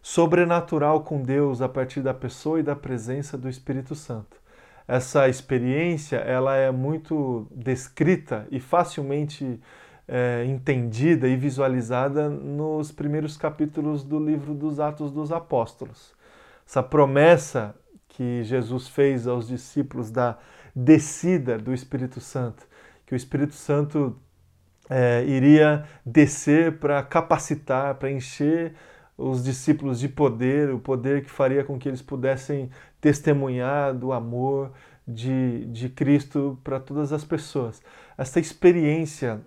sobrenatural 0.03 1.01
com 1.03 1.23
Deus 1.23 1.61
a 1.61 1.67
partir 1.67 2.01
da 2.01 2.13
pessoa 2.13 2.59
e 2.59 2.63
da 2.63 2.75
presença 2.75 3.35
do 3.37 3.49
Espírito 3.49 3.95
Santo. 3.95 4.37
Essa 4.87 5.27
experiência 5.27 6.17
ela 6.17 6.55
é 6.55 6.71
muito 6.71 7.47
descrita 7.51 8.47
e 8.51 8.59
facilmente 8.59 9.59
é, 10.07 10.45
entendida 10.45 11.27
e 11.27 11.35
visualizada 11.35 12.29
nos 12.29 12.91
primeiros 12.91 13.37
capítulos 13.37 14.03
do 14.03 14.19
livro 14.19 14.53
dos 14.53 14.79
Atos 14.79 15.11
dos 15.11 15.31
Apóstolos 15.31 16.18
essa 16.69 16.83
promessa 16.83 17.75
que 18.09 18.43
Jesus 18.43 18.87
fez 18.87 19.25
aos 19.25 19.47
discípulos 19.47 20.11
da 20.11 20.37
descida 20.75 21.57
do 21.57 21.73
Espírito 21.73 22.21
Santo, 22.21 22.67
que 23.07 23.15
o 23.15 23.17
Espírito 23.17 23.55
Santo 23.55 24.15
é, 24.87 25.25
iria 25.25 25.83
descer 26.05 26.77
para 26.77 27.01
capacitar, 27.01 27.95
para 27.95 28.11
encher 28.11 28.75
os 29.17 29.43
discípulos 29.43 29.99
de 29.99 30.07
poder, 30.07 30.69
o 30.69 30.77
poder 30.77 31.23
que 31.23 31.31
faria 31.31 31.63
com 31.63 31.79
que 31.79 31.89
eles 31.89 32.03
pudessem 32.03 32.69
testemunhar 33.01 33.95
do 33.95 34.13
amor 34.13 34.71
de, 35.07 35.65
de 35.65 35.89
Cristo 35.89 36.59
para 36.63 36.79
todas 36.79 37.11
as 37.11 37.25
pessoas. 37.25 37.81
Essa 38.15 38.39
experiência 38.39 39.41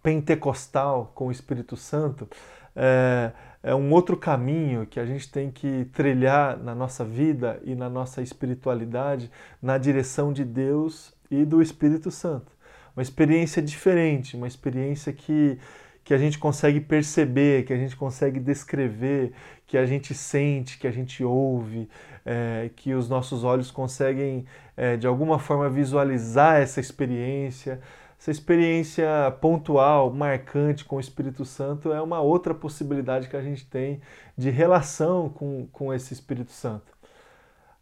pentecostal 0.00 1.10
com 1.16 1.26
o 1.26 1.32
Espírito 1.32 1.76
Santo 1.76 2.28
é, 2.76 3.32
é 3.64 3.74
um 3.74 3.90
outro 3.92 4.14
caminho 4.14 4.86
que 4.86 5.00
a 5.00 5.06
gente 5.06 5.26
tem 5.32 5.50
que 5.50 5.86
trilhar 5.94 6.58
na 6.58 6.74
nossa 6.74 7.02
vida 7.02 7.58
e 7.64 7.74
na 7.74 7.88
nossa 7.88 8.20
espiritualidade 8.20 9.30
na 9.60 9.78
direção 9.78 10.34
de 10.34 10.44
Deus 10.44 11.14
e 11.30 11.46
do 11.46 11.62
Espírito 11.62 12.10
Santo. 12.10 12.52
Uma 12.94 13.02
experiência 13.02 13.62
diferente, 13.62 14.36
uma 14.36 14.46
experiência 14.46 15.14
que, 15.14 15.58
que 16.04 16.12
a 16.12 16.18
gente 16.18 16.38
consegue 16.38 16.78
perceber, 16.78 17.64
que 17.64 17.72
a 17.72 17.76
gente 17.78 17.96
consegue 17.96 18.38
descrever, 18.38 19.32
que 19.66 19.78
a 19.78 19.86
gente 19.86 20.12
sente, 20.12 20.76
que 20.76 20.86
a 20.86 20.92
gente 20.92 21.24
ouve, 21.24 21.88
é, 22.22 22.70
que 22.76 22.92
os 22.92 23.08
nossos 23.08 23.44
olhos 23.44 23.70
conseguem 23.70 24.44
é, 24.76 24.98
de 24.98 25.06
alguma 25.06 25.38
forma 25.38 25.70
visualizar 25.70 26.60
essa 26.60 26.80
experiência 26.80 27.80
essa 28.24 28.30
experiência 28.30 29.06
pontual, 29.38 30.10
marcante 30.10 30.82
com 30.82 30.96
o 30.96 31.00
Espírito 31.00 31.44
Santo 31.44 31.92
é 31.92 32.00
uma 32.00 32.22
outra 32.22 32.54
possibilidade 32.54 33.28
que 33.28 33.36
a 33.36 33.42
gente 33.42 33.66
tem 33.66 34.00
de 34.34 34.48
relação 34.48 35.28
com, 35.28 35.68
com 35.70 35.92
esse 35.92 36.14
Espírito 36.14 36.50
Santo. 36.50 36.90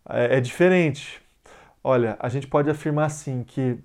É, 0.08 0.38
é 0.38 0.40
diferente. 0.40 1.22
Olha, 1.84 2.16
a 2.18 2.28
gente 2.28 2.49
pode 2.49 2.68
afirmar 2.68 3.06
assim 3.06 3.44
que 3.44 3.78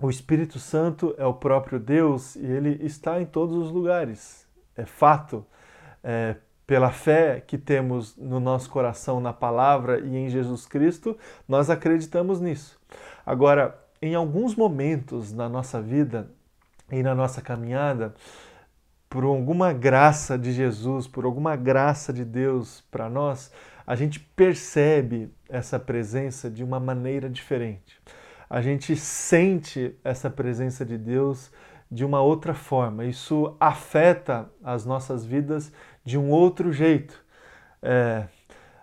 o 0.00 0.10
Espírito 0.10 0.58
Santo 0.58 1.14
é 1.16 1.24
o 1.24 1.34
próprio 1.34 1.78
Deus 1.78 2.34
e 2.34 2.44
ele 2.44 2.84
está 2.84 3.22
em 3.22 3.24
todos 3.24 3.54
os 3.56 3.70
lugares. 3.70 4.48
É 4.76 4.84
fato. 4.84 5.46
É, 6.02 6.34
pela 6.66 6.90
fé 6.90 7.40
que 7.40 7.56
temos 7.56 8.16
no 8.16 8.40
nosso 8.40 8.68
coração 8.68 9.20
na 9.20 9.32
palavra 9.32 10.00
e 10.00 10.16
em 10.16 10.28
Jesus 10.28 10.66
Cristo, 10.66 11.16
nós 11.46 11.70
acreditamos 11.70 12.40
nisso. 12.40 12.80
Agora, 13.24 13.83
em 14.04 14.14
alguns 14.14 14.54
momentos 14.54 15.32
na 15.32 15.48
nossa 15.48 15.80
vida 15.80 16.30
e 16.90 17.02
na 17.02 17.14
nossa 17.14 17.40
caminhada, 17.40 18.14
por 19.08 19.24
alguma 19.24 19.72
graça 19.72 20.36
de 20.36 20.52
Jesus, 20.52 21.06
por 21.06 21.24
alguma 21.24 21.56
graça 21.56 22.12
de 22.12 22.22
Deus 22.22 22.82
para 22.90 23.08
nós, 23.08 23.50
a 23.86 23.94
gente 23.94 24.20
percebe 24.20 25.32
essa 25.48 25.78
presença 25.78 26.50
de 26.50 26.62
uma 26.62 26.78
maneira 26.78 27.30
diferente. 27.30 27.98
A 28.50 28.60
gente 28.60 28.94
sente 28.94 29.96
essa 30.04 30.28
presença 30.28 30.84
de 30.84 30.98
Deus 30.98 31.50
de 31.90 32.04
uma 32.04 32.20
outra 32.20 32.52
forma. 32.52 33.06
Isso 33.06 33.56
afeta 33.58 34.50
as 34.62 34.84
nossas 34.84 35.24
vidas 35.24 35.72
de 36.04 36.18
um 36.18 36.28
outro 36.28 36.72
jeito. 36.72 37.24
É, 37.80 38.26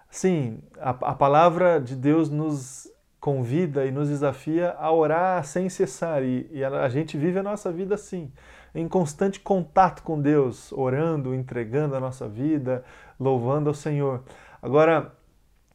sim, 0.10 0.64
a, 0.80 0.90
a 0.90 1.14
palavra 1.14 1.80
de 1.80 1.96
Deus 1.96 2.28
nos 2.28 2.92
convida 3.22 3.86
e 3.86 3.92
nos 3.92 4.10
desafia 4.10 4.76
a 4.80 4.92
orar 4.92 5.46
sem 5.46 5.70
cessar. 5.70 6.24
E, 6.24 6.50
e 6.52 6.64
a, 6.64 6.90
gente 6.90 7.16
vive 7.16 7.38
a 7.38 7.44
nossa 7.44 7.72
vida 7.72 7.94
assim, 7.94 8.32
em 8.74 8.88
constante 8.88 9.40
contato 9.40 10.02
com 10.02 10.20
Deus, 10.20 10.72
orando, 10.74 11.34
entregando 11.36 11.96
a 11.96 12.00
nossa 12.00 12.28
vida, 12.28 12.84
louvando 13.20 13.70
ao 13.70 13.76
Senhor. 13.76 14.24
Agora, 14.60 15.14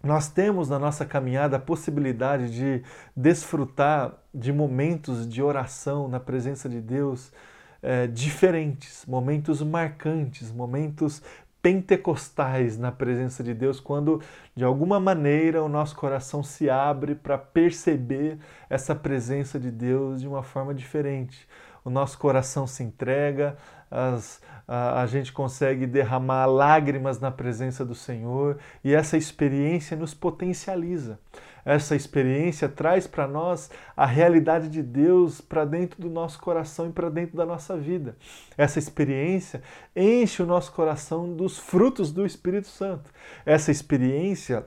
nós 0.03 0.29
temos 0.29 0.69
na 0.69 0.79
nossa 0.79 1.07
caminhada 1.07 1.57
a 1.57 1.61
possibilidade 1.61 2.53
de 2.53 2.83
desfrutar 3.17 4.13
de 4.35 4.53
momentos 4.53 5.27
de 5.29 5.41
oração 5.41 6.09
na 6.09 6.19
presença 6.19 6.69
de 6.69 6.81
Deus 6.81 7.33
é, 7.81 8.07
diferentes, 8.09 9.07
momentos 9.07 9.63
marcantes, 9.63 10.51
momentos 10.51 11.23
pentecostais 11.67 12.79
na 12.79 12.93
presença 12.93 13.43
de 13.43 13.53
Deus, 13.53 13.81
quando 13.81 14.23
de 14.55 14.63
alguma 14.63 15.01
maneira 15.01 15.61
o 15.65 15.69
nosso 15.69 15.97
coração 15.97 16.41
se 16.41 16.71
abre 16.71 17.17
para 17.17 17.37
perceber 17.37 18.39
essa 18.71 18.95
presença 18.95 19.59
de 19.59 19.73
Deus 19.73 20.21
de 20.21 20.29
uma 20.29 20.45
forma 20.45 20.73
diferente. 20.73 21.49
O 21.85 21.91
nosso 21.91 22.17
coração 22.21 22.69
se 22.69 22.85
entrega, 22.85 23.57
as, 23.91 24.41
a, 24.67 25.03
a 25.03 25.07
gente 25.07 25.33
consegue 25.33 25.87
derramar 25.87 26.47
lágrimas 26.47 27.21
na 27.21 27.31
presença 27.31 27.85
do 27.85 27.95
Senhor 27.95 28.59
e 28.83 28.95
essa 28.95 29.17
experiência 29.17 29.97
nos 29.97 30.15
potencializa. 30.15 31.19
Essa 31.65 31.97
experiência 31.97 32.69
traz 32.69 33.09
para 33.09 33.27
nós 33.27 33.69
a 33.97 34.07
realidade 34.07 34.69
de 34.69 34.83
Deus 34.85 35.41
para 35.41 35.65
dentro 35.65 36.01
do 36.01 36.09
nosso 36.09 36.39
coração 36.39 36.89
e 36.89 36.93
para 36.93 37.11
dentro 37.11 37.37
da 37.37 37.45
nossa 37.45 37.77
vida. 37.77 38.17
Essa 38.57 38.79
experiência 38.79 39.61
enche 39.95 40.41
o 40.43 40.47
nosso 40.47 40.73
coração 40.73 41.35
dos 41.35 41.59
frutos 41.59 42.13
do 42.13 42.25
Espírito 42.25 42.69
Santo. 42.69 43.11
Essa 43.45 43.73
experiência 43.73 44.65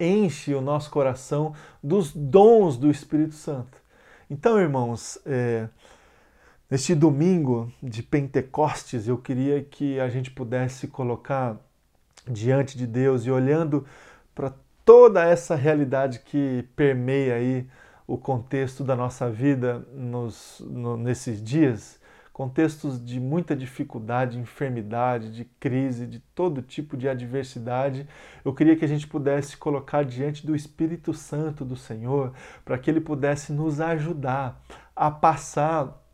enche 0.00 0.52
o 0.52 0.60
nosso 0.60 0.90
coração 0.90 1.54
dos 1.80 2.12
dons 2.12 2.76
do 2.76 2.90
Espírito 2.90 3.34
Santo. 3.34 3.80
Então, 4.28 4.58
irmãos, 4.58 5.18
é, 5.24 5.68
neste 6.70 6.94
domingo 6.94 7.72
de 7.82 8.02
Pentecostes, 8.02 9.06
eu 9.06 9.18
queria 9.18 9.62
que 9.62 10.00
a 10.00 10.08
gente 10.08 10.30
pudesse 10.30 10.88
colocar 10.88 11.56
diante 12.28 12.76
de 12.76 12.86
Deus 12.86 13.24
e 13.24 13.30
olhando 13.30 13.86
para 14.34 14.52
toda 14.84 15.24
essa 15.24 15.54
realidade 15.54 16.20
que 16.20 16.68
permeia 16.74 17.34
aí 17.34 17.66
o 18.06 18.16
contexto 18.16 18.84
da 18.84 18.94
nossa 18.94 19.30
vida 19.30 19.86
nos, 19.92 20.62
no, 20.64 20.96
nesses 20.96 21.42
dias, 21.42 22.00
contextos 22.32 23.02
de 23.02 23.18
muita 23.18 23.56
dificuldade, 23.56 24.38
enfermidade, 24.38 25.32
de 25.32 25.44
crise, 25.58 26.06
de 26.06 26.18
todo 26.18 26.62
tipo 26.62 26.96
de 26.96 27.08
adversidade, 27.08 28.06
eu 28.44 28.52
queria 28.54 28.76
que 28.76 28.84
a 28.84 28.88
gente 28.88 29.06
pudesse 29.06 29.56
colocar 29.56 30.04
diante 30.04 30.46
do 30.46 30.54
Espírito 30.54 31.14
Santo 31.14 31.64
do 31.64 31.74
Senhor, 31.74 32.32
para 32.64 32.76
que 32.76 32.90
ele 32.90 33.00
pudesse 33.00 33.52
nos 33.52 33.80
ajudar 33.80 34.62
a 34.94 35.10
passar 35.10 36.05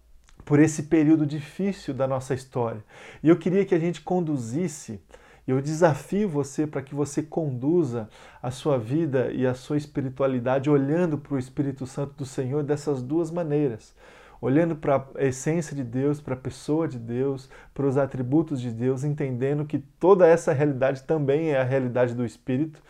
por 0.45 0.59
esse 0.59 0.85
período 0.85 1.27
difícil 1.27 1.95
da 1.95 2.07
nossa 2.07 2.35
história. 2.35 2.85
E 3.23 3.29
eu 3.29 3.37
queria 3.37 3.65
que 3.65 3.75
a 3.75 3.79
gente 3.79 4.01
conduzisse 4.01 5.01
eu 5.47 5.61
desafio 5.61 6.29
você 6.29 6.67
para 6.67 6.83
que 6.83 6.95
você 6.95 7.21
conduza 7.23 8.09
a 8.41 8.51
sua 8.51 8.79
vida 8.79 9.33
e 9.33 9.45
a 9.45 9.55
sua 9.55 9.77
espiritualidade 9.77 10.71
olhando 10.71 11.19
para 11.19 11.35
o 11.35 11.39
Espírito 11.39 11.85
Santo 11.85 12.15
do 12.15 12.25
Senhor 12.25 12.63
dessas 12.63 13.03
duas 13.03 13.31
maneiras. 13.31 13.95
Olhando 14.41 14.77
para 14.77 15.05
a 15.17 15.25
essência 15.25 15.75
de 15.75 15.83
Deus, 15.83 16.21
para 16.21 16.35
a 16.35 16.37
pessoa 16.37 16.87
de 16.87 16.99
Deus, 16.99 17.49
para 17.75 17.87
os 17.87 17.97
atributos 17.97 18.61
de 18.61 18.71
Deus, 18.71 19.03
entendendo 19.03 19.65
que 19.65 19.79
toda 19.79 20.27
essa 20.27 20.53
realidade 20.53 21.03
também 21.03 21.51
é 21.51 21.61
a 21.61 21.65
realidade 21.65 22.15
do 22.15 22.25
Espírito, 22.25 22.81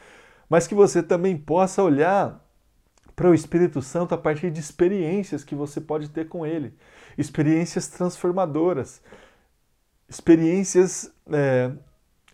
mas 0.49 0.67
que 0.67 0.75
você 0.75 1.03
também 1.03 1.37
possa 1.37 1.83
olhar 1.83 2.43
para 3.17 3.31
o 3.31 3.35
Espírito 3.35 3.81
Santo 3.81 4.15
a 4.15 4.19
partir 4.19 4.51
de 4.51 4.61
experiências 4.61 5.45
que 5.45 5.55
você 5.55 5.81
pode 5.81 6.09
ter 6.09 6.29
com 6.29 6.47
Ele, 6.47 6.75
experiências 7.17 7.89
transformadoras, 7.89 9.03
experiências 10.09 11.13
é, 11.31 11.73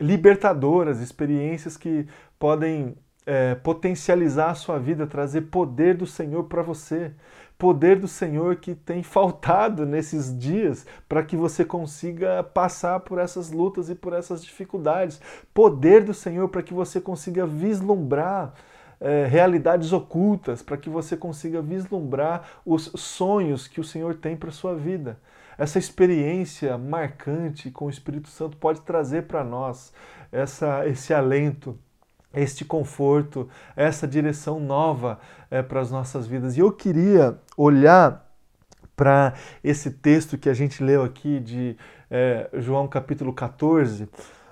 libertadoras, 0.01 1.01
experiências 1.01 1.77
que 1.77 2.07
podem 2.39 2.97
é, 3.27 3.55
potencializar 3.57 4.51
a 4.51 4.55
sua 4.55 4.79
vida, 4.79 5.07
trazer 5.07 5.43
poder 5.43 5.97
do 5.97 6.07
Senhor 6.07 6.45
para 6.45 6.63
você. 6.63 7.13
Poder 7.59 7.99
do 7.99 8.07
Senhor 8.07 8.57
que 8.57 8.75
tem 8.75 9.03
faltado 9.03 9.85
nesses 9.85 10.37
dias 10.39 10.87
para 11.09 11.25
que 11.25 11.37
você 11.37 11.65
consiga 11.65 12.43
passar 12.43 13.01
por 13.01 13.19
essas 13.19 13.51
lutas 13.51 13.91
e 13.91 13.97
por 13.97 14.13
essas 14.13 14.45
dificuldades. 14.45 15.21
Poder 15.53 16.05
do 16.05 16.15
Senhor 16.15 16.49
para 16.49 16.63
que 16.63 16.73
você 16.73 17.01
consiga 17.01 17.45
vislumbrar 17.45 18.55
é, 19.01 19.27
realidades 19.27 19.93
ocultas, 19.93 20.63
para 20.63 20.77
que 20.77 20.89
você 20.89 21.17
consiga 21.17 21.63
vislumbrar 21.63 22.61
os 22.65 22.91
sonhos 22.97 23.69
que 23.69 23.81
o 23.81 23.85
Senhor 23.85 24.15
tem 24.15 24.37
para 24.37 24.49
a 24.49 24.53
sua 24.53 24.75
vida 24.75 25.19
essa 25.59 25.79
experiência 25.79 26.79
marcante 26.79 27.69
com 27.69 27.87
o 27.87 27.91
Espírito 27.91 28.29
Santo 28.29 28.57
pode 28.57 28.81
trazer 28.83 29.25
para 29.25 29.43
nós 29.43 29.93
essa, 30.31 30.87
esse 30.87 31.13
alento, 31.13 31.77
este 32.33 32.65
conforto, 32.65 33.49
essa 33.75 34.07
direção 34.07 34.61
nova 34.61 35.19
é, 35.51 35.61
para 35.61 35.81
as 35.81 35.91
nossas 35.91 36.29
vidas. 36.29 36.57
E 36.57 36.61
eu 36.61 36.71
queria 36.71 37.37
olhar 37.57 38.25
para 38.95 39.35
esse 39.63 39.91
texto 39.91 40.39
que 40.39 40.49
a 40.49 40.55
gente 40.55 40.83
leu 40.83 41.03
aqui 41.03 41.41
de 41.41 41.77
é, 42.09 42.49
João 42.55 42.87
capítulo 42.87 43.33
14, 43.33 44.09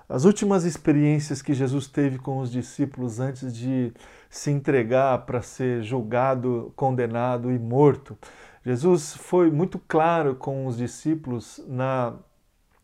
as 0.09 0.25
últimas 0.25 0.65
experiências 0.65 1.41
que 1.41 1.55
Jesus 1.55 1.87
teve 1.87 2.19
com 2.19 2.39
os 2.39 2.51
discípulos 2.51 3.21
antes 3.21 3.55
de 3.57 3.93
se 4.37 4.51
entregar 4.51 5.25
para 5.25 5.41
ser 5.41 5.83
julgado, 5.83 6.73
condenado 6.77 7.51
e 7.51 7.59
morto. 7.59 8.17
Jesus 8.65 9.17
foi 9.17 9.51
muito 9.51 9.79
claro 9.89 10.35
com 10.35 10.67
os 10.67 10.77
discípulos 10.77 11.65
na, 11.67 12.15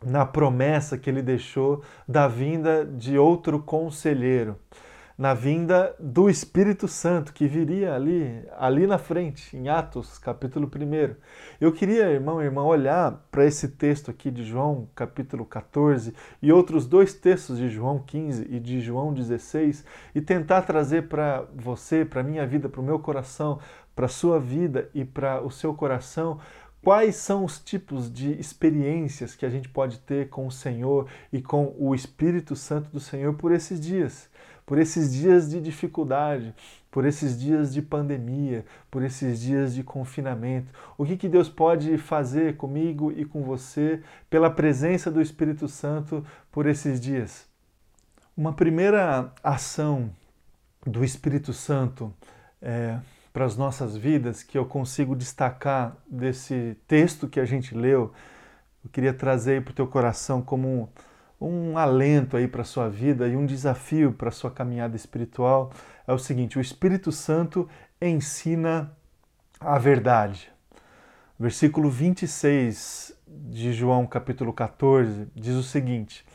na 0.03 0.25
promessa 0.25 0.97
que 0.97 1.09
ele 1.09 1.21
deixou 1.21 1.83
da 2.07 2.27
vinda 2.27 2.83
de 2.83 3.17
outro 3.17 3.59
conselheiro, 3.61 4.57
na 5.17 5.33
vinda 5.33 5.95
do 5.99 6.29
Espírito 6.29 6.87
Santo 6.87 7.33
que 7.33 7.47
viria 7.47 7.93
ali, 7.93 8.43
ali 8.57 8.87
na 8.87 8.97
frente, 8.97 9.55
em 9.55 9.69
Atos, 9.69 10.17
capítulo 10.17 10.67
1. 10.67 11.15
Eu 11.61 11.71
queria, 11.71 12.09
irmão 12.09 12.41
e 12.41 12.45
irmã, 12.45 12.63
olhar 12.63 13.23
para 13.29 13.45
esse 13.45 13.67
texto 13.67 14.09
aqui 14.09 14.31
de 14.31 14.43
João, 14.43 14.87
capítulo 14.95 15.45
14, 15.45 16.13
e 16.41 16.51
outros 16.51 16.87
dois 16.87 17.13
textos 17.13 17.57
de 17.57 17.69
João 17.69 17.99
15 17.99 18.47
e 18.49 18.59
de 18.59 18.81
João 18.81 19.13
16 19.13 19.85
e 20.15 20.21
tentar 20.21 20.63
trazer 20.63 21.07
para 21.07 21.45
você, 21.55 22.03
para 22.03 22.23
minha 22.23 22.45
vida, 22.47 22.67
para 22.67 22.81
o 22.81 22.83
meu 22.83 22.97
coração, 22.97 23.59
para 23.95 24.07
a 24.07 24.09
sua 24.09 24.39
vida 24.39 24.89
e 24.95 25.05
para 25.05 25.43
o 25.43 25.51
seu 25.51 25.75
coração, 25.75 26.39
quais 26.83 27.15
são 27.15 27.45
os 27.45 27.59
tipos 27.59 28.11
de 28.11 28.33
experiências 28.33 29.35
que 29.35 29.45
a 29.45 29.49
gente 29.49 29.69
pode 29.69 29.99
ter 29.99 30.27
com 30.29 30.45
o 30.45 30.51
Senhor 30.51 31.07
e 31.31 31.41
com 31.41 31.73
o 31.77 31.95
Espírito 31.95 32.55
Santo 32.55 32.89
do 32.89 32.99
Senhor 32.99 33.33
por 33.35 33.51
esses 33.51 33.79
dias, 33.79 34.29
por 34.65 34.77
esses 34.77 35.13
dias 35.13 35.49
de 35.49 35.59
dificuldade, 35.59 36.53
por 36.89 37.05
esses 37.05 37.39
dias 37.39 37.73
de 37.73 37.81
pandemia, 37.81 38.65
por 38.89 39.03
esses 39.03 39.41
dias 39.41 39.73
de 39.73 39.83
confinamento. 39.83 40.71
O 40.97 41.05
que, 41.05 41.17
que 41.17 41.27
Deus 41.27 41.49
pode 41.49 41.97
fazer 41.97 42.55
comigo 42.55 43.11
e 43.11 43.25
com 43.25 43.43
você 43.43 44.01
pela 44.29 44.49
presença 44.49 45.09
do 45.09 45.21
Espírito 45.21 45.67
Santo 45.67 46.25
por 46.51 46.65
esses 46.65 46.99
dias? 46.99 47.47
Uma 48.35 48.53
primeira 48.53 49.31
ação 49.43 50.09
do 50.85 51.03
Espírito 51.03 51.53
Santo 51.53 52.13
é 52.61 52.99
para 53.33 53.45
as 53.45 53.57
nossas 53.57 53.97
vidas 53.97 54.43
que 54.43 54.55
eu 54.55 54.63
consigo 54.63 55.15
destacar 55.15 55.97
desse 56.07 56.77
texto 56.87 57.27
que 57.27 57.39
a 57.39 57.45
gente 57.45 57.73
leu, 57.73 58.13
eu 58.85 58.89
queria 58.91 59.13
trazer 59.13 59.63
para 59.63 59.71
o 59.71 59.75
teu 59.75 59.87
coração 59.87 60.39
como 60.39 60.67
um, 60.67 60.87
um 61.39 61.77
alento 61.77 62.37
aí 62.37 62.47
para 62.47 62.61
a 62.61 62.65
sua 62.65 62.89
vida 62.89 63.27
e 63.27 63.35
um 63.35 63.45
desafio 63.45 64.13
para 64.13 64.29
a 64.29 64.31
sua 64.31 64.51
caminhada 64.51 64.95
espiritual 64.95 65.71
é 66.07 66.13
o 66.13 66.17
seguinte: 66.17 66.57
o 66.57 66.61
Espírito 66.61 67.11
Santo 67.11 67.67
ensina 68.01 68.91
a 69.59 69.77
verdade. 69.77 70.51
Versículo 71.39 71.89
26 71.89 73.13
de 73.27 73.73
João, 73.73 74.05
capítulo 74.05 74.53
14, 74.53 75.27
diz 75.35 75.55
o 75.55 75.63
seguinte: 75.63 76.25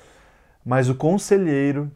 Mas 0.64 0.88
o 0.88 0.94
conselheiro, 0.94 1.90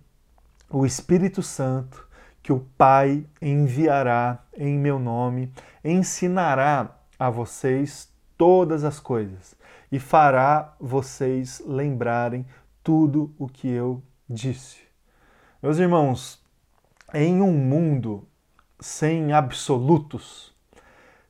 o 0.71 0.87
Espírito 0.87 1.43
Santo, 1.43 2.09
que 2.43 2.53
o 2.53 2.61
Pai 2.77 3.27
enviará 3.41 4.43
em 4.57 4.79
meu 4.79 4.99
nome, 4.99 5.53
ensinará 5.85 6.97
a 7.19 7.31
vocês 7.31 8.11
todas 8.37 8.83
as 8.83 8.99
coisas 8.99 9.55
e 9.91 9.99
fará 9.99 10.75
vocês 10.81 11.63
lembrarem 11.67 12.47
tudo 12.83 13.35
o 13.39 13.49
que 13.49 13.69
eu 13.69 14.03
disse. 14.29 14.79
Meus 15.63 15.79
irmãos, 15.79 16.43
em 17.15 17.41
um 17.41 17.53
mundo 17.53 18.27
sem 18.81 19.33
absolutos, 19.33 20.53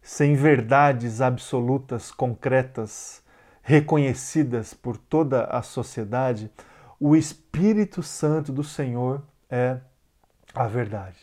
sem 0.00 0.34
verdades 0.34 1.20
absolutas, 1.20 2.10
concretas, 2.10 3.22
reconhecidas 3.62 4.74
por 4.74 4.96
toda 4.96 5.44
a 5.44 5.62
sociedade, 5.62 6.50
o 6.98 7.14
Espírito 7.14 8.02
Santo 8.02 8.52
do 8.52 8.64
Senhor 8.64 9.22
é 9.50 9.78
a 10.54 10.66
verdade. 10.66 11.18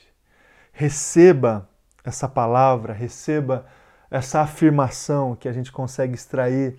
Receba 0.72 1.68
essa 2.04 2.28
palavra, 2.28 2.94
receba 2.94 3.66
essa 4.10 4.42
afirmação 4.42 5.36
que 5.36 5.48
a 5.48 5.54
gente 5.54 5.72
consegue 5.72 6.16
extrair 6.16 6.78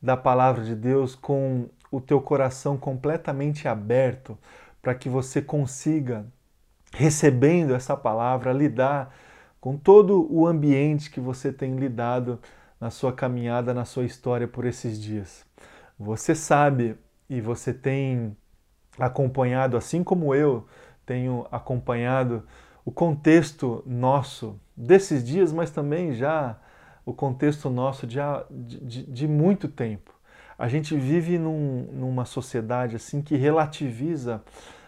da 0.00 0.16
palavra 0.16 0.64
de 0.64 0.74
Deus 0.74 1.14
com 1.14 1.68
o 1.90 2.00
teu 2.00 2.20
coração 2.20 2.76
completamente 2.76 3.66
aberto 3.66 4.38
para 4.80 4.94
que 4.94 5.08
você 5.08 5.42
consiga, 5.42 6.24
recebendo 6.92 7.74
essa 7.74 7.96
palavra, 7.96 8.52
lidar 8.52 9.14
com 9.60 9.76
todo 9.76 10.26
o 10.32 10.46
ambiente 10.46 11.10
que 11.10 11.20
você 11.20 11.52
tem 11.52 11.76
lidado 11.76 12.38
na 12.80 12.90
sua 12.90 13.12
caminhada, 13.12 13.74
na 13.74 13.84
sua 13.84 14.04
história 14.04 14.48
por 14.48 14.64
esses 14.64 15.00
dias. 15.00 15.44
Você 15.98 16.34
sabe 16.34 16.96
e 17.28 17.40
você 17.40 17.74
tem 17.74 18.34
acompanhado, 18.98 19.76
assim 19.76 20.02
como 20.02 20.34
eu 20.34 20.66
tenho 21.04 21.46
acompanhado 21.50 22.46
o 22.84 22.90
contexto 22.90 23.82
nosso 23.86 24.58
desses 24.76 25.22
dias, 25.22 25.52
mas 25.52 25.70
também 25.70 26.14
já 26.14 26.58
o 27.04 27.12
contexto 27.12 27.68
nosso 27.68 28.06
de, 28.06 28.18
de, 28.50 29.02
de 29.04 29.28
muito 29.28 29.68
tempo. 29.68 30.14
A 30.60 30.68
gente 30.68 30.94
vive 30.94 31.38
num, 31.38 31.88
numa 31.90 32.26
sociedade 32.26 32.94
assim 32.94 33.22
que 33.22 33.34
relativiza 33.34 34.44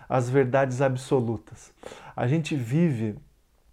as 0.07 0.29
verdades 0.29 0.83
absolutas. 0.83 1.73
A 2.15 2.27
gente 2.27 2.55
vive 2.55 3.17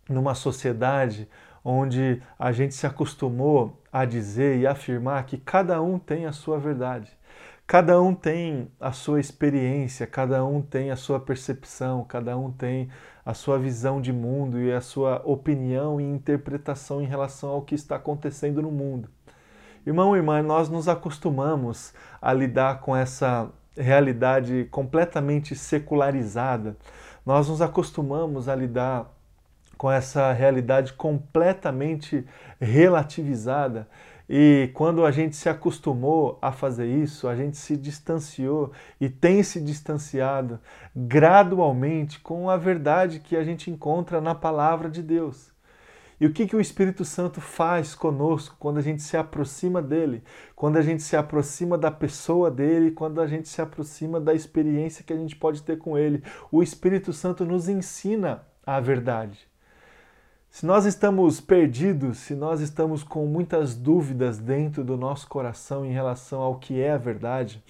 numa 0.10 0.34
sociedade 0.34 1.28
onde 1.62 2.22
a 2.40 2.54
gente 2.54 2.74
se 2.74 2.88
acostumou 2.88 3.84
a 3.92 4.06
dizer 4.06 4.60
e 4.60 4.66
afirmar 4.66 5.26
que 5.26 5.38
cada 5.38 5.82
um 5.82 6.00
tem 6.00 6.26
a 6.26 6.32
sua 6.32 6.58
verdade. 6.58 7.12
Cada 7.68 8.02
um 8.02 8.16
tem 8.16 8.72
a 8.80 8.94
sua 8.94 9.20
experiência, 9.20 10.08
cada 10.08 10.46
um 10.46 10.62
tem 10.62 10.92
a 10.92 10.96
sua 10.96 11.20
percepção, 11.20 12.06
cada 12.06 12.38
um 12.38 12.50
tem 12.50 12.90
a 13.26 13.34
sua 13.34 13.60
visão 13.60 14.00
de 14.00 14.14
mundo 14.14 14.58
e 14.58 14.72
a 14.72 14.80
sua 14.80 15.22
opinião 15.26 16.00
e 16.00 16.06
interpretação 16.06 17.02
em 17.02 17.06
relação 17.06 17.50
ao 17.50 17.62
que 17.62 17.76
está 17.76 17.98
acontecendo 17.98 18.62
no 18.62 18.72
mundo. 18.72 19.10
Irmão 19.86 20.16
e 20.16 20.20
irmã, 20.20 20.42
nós 20.42 20.70
nos 20.70 20.88
acostumamos 20.88 21.94
a 22.22 22.34
lidar 22.34 22.82
com 22.82 22.96
essa 22.96 23.50
realidade 23.78 24.68
completamente 24.70 25.56
secularizada. 25.56 26.76
Nós 27.26 27.48
nos 27.48 27.62
acostumamos 27.62 28.50
a 28.50 28.56
lidar 28.56 29.10
com 29.78 29.90
essa 29.90 30.34
realidade 30.34 30.92
completamente 30.94 32.26
relativizada. 32.60 33.88
E 34.30 34.70
quando 34.74 35.06
a 35.06 35.12
gente 35.12 35.36
se 35.36 35.48
acostumou 35.48 36.38
a 36.42 36.52
fazer 36.52 36.86
isso, 36.86 37.28
a 37.28 37.36
gente 37.36 37.58
se 37.58 37.78
distanciou 37.78 38.72
e 39.00 39.10
tem 39.10 39.42
se 39.42 39.60
distanciado 39.62 40.60
gradualmente 40.96 42.20
com 42.20 42.50
a 42.50 42.58
verdade 42.58 43.20
que 43.20 43.36
a 43.36 43.44
gente 43.44 43.72
encontra 43.72 44.20
na 44.20 44.36
palavra 44.36 44.90
de 44.90 45.02
Deus. 45.02 45.49
E 46.20 46.26
o 46.26 46.34
que, 46.34 46.46
que 46.46 46.56
o 46.56 46.60
Espírito 46.60 47.06
Santo 47.06 47.40
faz 47.40 47.96
conosco 47.96 48.58
quando 48.60 48.78
a 48.78 48.82
gente 48.82 49.02
se 49.02 49.16
aproxima 49.16 49.82
dele, 49.82 50.22
quando 50.54 50.76
a 50.78 50.82
gente 50.82 51.02
se 51.02 51.16
aproxima 51.16 51.78
da 51.78 51.90
pessoa 51.90 52.52
dele, 52.52 52.92
quando 52.92 53.22
a 53.22 53.28
gente 53.28 53.48
se 53.48 53.62
aproxima 53.62 54.20
da 54.20 54.34
experiência 54.34 55.04
que 55.04 55.14
a 55.14 55.18
gente 55.18 55.36
pode 55.36 55.64
ter 55.64 55.78
com 55.78 55.98
ele? 55.98 56.22
O 56.52 56.62
Espírito 56.62 57.14
Santo 57.14 57.46
nos 57.46 57.70
ensina 57.70 58.44
a 58.66 58.82
verdade. 58.82 59.48
Se 60.50 60.66
nós 60.66 60.86
estamos 60.86 61.40
perdidos, 61.40 62.18
se 62.18 62.36
nós 62.36 62.60
estamos 62.60 63.02
com 63.04 63.26
muitas 63.26 63.76
dúvidas 63.76 64.40
dentro 64.40 64.84
do 64.84 64.98
nosso 64.98 65.28
coração 65.28 65.86
em 65.86 65.94
relação 65.94 66.42
ao 66.42 66.60
que 66.60 66.82
é 66.82 66.92
a 66.92 66.98
verdade, 66.98 67.64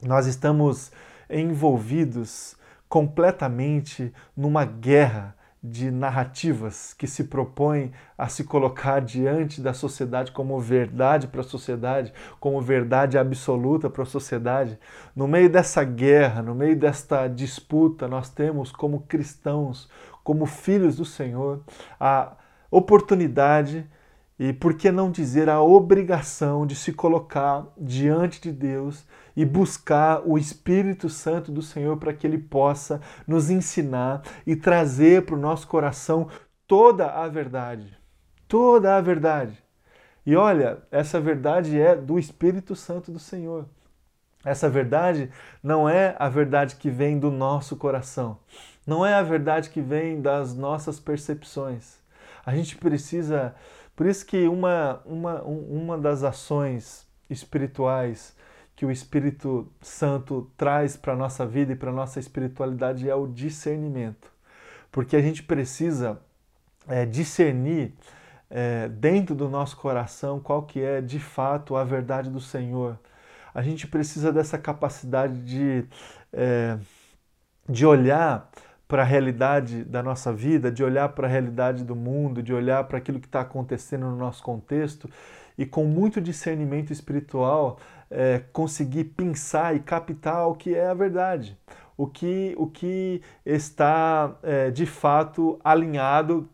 nós 0.00 0.26
estamos 0.26 0.92
envolvidos 1.28 2.56
completamente 2.88 4.14
numa 4.36 4.64
guerra 4.64 5.36
de 5.68 5.90
narrativas 5.90 6.94
que 6.94 7.06
se 7.06 7.24
propõem 7.24 7.92
a 8.16 8.28
se 8.28 8.44
colocar 8.44 9.00
diante 9.00 9.60
da 9.60 9.74
sociedade 9.74 10.32
como 10.32 10.58
verdade 10.60 11.26
para 11.26 11.40
a 11.40 11.44
sociedade, 11.44 12.12
como 12.38 12.60
verdade 12.60 13.18
absoluta 13.18 13.90
para 13.90 14.02
a 14.02 14.06
sociedade. 14.06 14.78
No 15.14 15.26
meio 15.26 15.50
dessa 15.50 15.82
guerra, 15.82 16.42
no 16.42 16.54
meio 16.54 16.76
desta 16.76 17.26
disputa, 17.26 18.06
nós 18.06 18.28
temos 18.30 18.70
como 18.70 19.00
cristãos, 19.00 19.88
como 20.22 20.46
filhos 20.46 20.96
do 20.96 21.04
Senhor, 21.04 21.62
a 21.98 22.36
oportunidade 22.70 23.88
e, 24.38 24.52
por 24.52 24.74
que 24.74 24.90
não 24.90 25.10
dizer, 25.10 25.48
a 25.48 25.62
obrigação 25.62 26.66
de 26.66 26.74
se 26.74 26.92
colocar 26.92 27.66
diante 27.78 28.40
de 28.40 28.52
Deus 28.52 29.06
e 29.36 29.44
buscar 29.44 30.22
o 30.26 30.38
Espírito 30.38 31.08
Santo 31.08 31.52
do 31.52 31.60
Senhor 31.60 31.96
para 31.98 32.12
que 32.12 32.26
ele 32.26 32.38
possa 32.38 33.00
nos 33.26 33.50
ensinar 33.50 34.22
e 34.46 34.56
trazer 34.56 35.26
para 35.26 35.34
o 35.34 35.40
nosso 35.40 35.68
coração 35.68 36.28
toda 36.66 37.10
a 37.10 37.28
verdade. 37.28 37.96
Toda 38.48 38.96
a 38.96 39.00
verdade. 39.00 39.62
E 40.24 40.34
olha, 40.34 40.78
essa 40.90 41.20
verdade 41.20 41.78
é 41.78 41.94
do 41.94 42.18
Espírito 42.18 42.74
Santo 42.74 43.12
do 43.12 43.18
Senhor. 43.18 43.66
Essa 44.44 44.68
verdade 44.68 45.30
não 45.62 45.88
é 45.88 46.16
a 46.18 46.28
verdade 46.28 46.76
que 46.76 46.88
vem 46.88 47.18
do 47.18 47.30
nosso 47.30 47.76
coração 47.76 48.38
não 48.86 49.04
é 49.04 49.14
a 49.14 49.22
verdade 49.22 49.68
que 49.68 49.80
vem 49.80 50.20
das 50.22 50.54
nossas 50.54 51.00
percepções. 51.00 51.96
A 52.44 52.54
gente 52.54 52.76
precisa. 52.76 53.54
Por 53.96 54.06
isso 54.06 54.24
que 54.24 54.46
uma, 54.46 55.02
uma, 55.04 55.42
uma 55.42 55.98
das 55.98 56.22
ações 56.22 57.06
espirituais 57.28 58.36
que 58.76 58.84
o 58.84 58.90
Espírito 58.90 59.66
Santo 59.80 60.50
traz 60.54 60.98
para 60.98 61.14
a 61.14 61.16
nossa 61.16 61.46
vida 61.46 61.72
e 61.72 61.76
para 61.76 61.90
a 61.90 61.94
nossa 61.94 62.20
espiritualidade 62.20 63.08
é 63.08 63.14
o 63.14 63.26
discernimento. 63.26 64.30
Porque 64.92 65.16
a 65.16 65.22
gente 65.22 65.42
precisa 65.42 66.20
é, 66.86 67.06
discernir 67.06 67.94
é, 68.50 68.86
dentro 68.88 69.34
do 69.34 69.48
nosso 69.48 69.78
coração 69.78 70.38
qual 70.38 70.62
que 70.62 70.80
é 70.80 71.00
de 71.00 71.18
fato 71.18 71.74
a 71.74 71.84
verdade 71.84 72.28
do 72.28 72.40
Senhor. 72.40 72.98
A 73.54 73.62
gente 73.62 73.86
precisa 73.86 74.30
dessa 74.30 74.58
capacidade 74.58 75.40
de, 75.40 75.86
é, 76.30 76.78
de 77.66 77.86
olhar 77.86 78.50
para 78.86 79.02
a 79.02 79.04
realidade 79.06 79.84
da 79.84 80.02
nossa 80.02 80.32
vida, 80.32 80.70
de 80.70 80.84
olhar 80.84 81.08
para 81.08 81.26
a 81.26 81.30
realidade 81.30 81.82
do 81.82 81.96
mundo, 81.96 82.42
de 82.42 82.52
olhar 82.52 82.84
para 82.84 82.98
aquilo 82.98 83.18
que 83.18 83.26
está 83.26 83.40
acontecendo 83.40 84.06
no 84.06 84.16
nosso 84.16 84.42
contexto 84.42 85.10
e 85.58 85.64
com 85.64 85.84
muito 85.84 86.20
discernimento 86.20 86.92
espiritual 86.92 87.78
é, 88.10 88.42
conseguir 88.52 89.04
pensar 89.04 89.74
e 89.74 89.80
captar 89.80 90.48
o 90.48 90.54
que 90.54 90.74
é 90.74 90.86
a 90.86 90.94
verdade, 90.94 91.58
o 91.96 92.06
que, 92.06 92.54
o 92.56 92.66
que 92.66 93.22
está 93.44 94.36
é, 94.42 94.70
de 94.70 94.86
fato 94.86 95.58
alinhado 95.64 96.48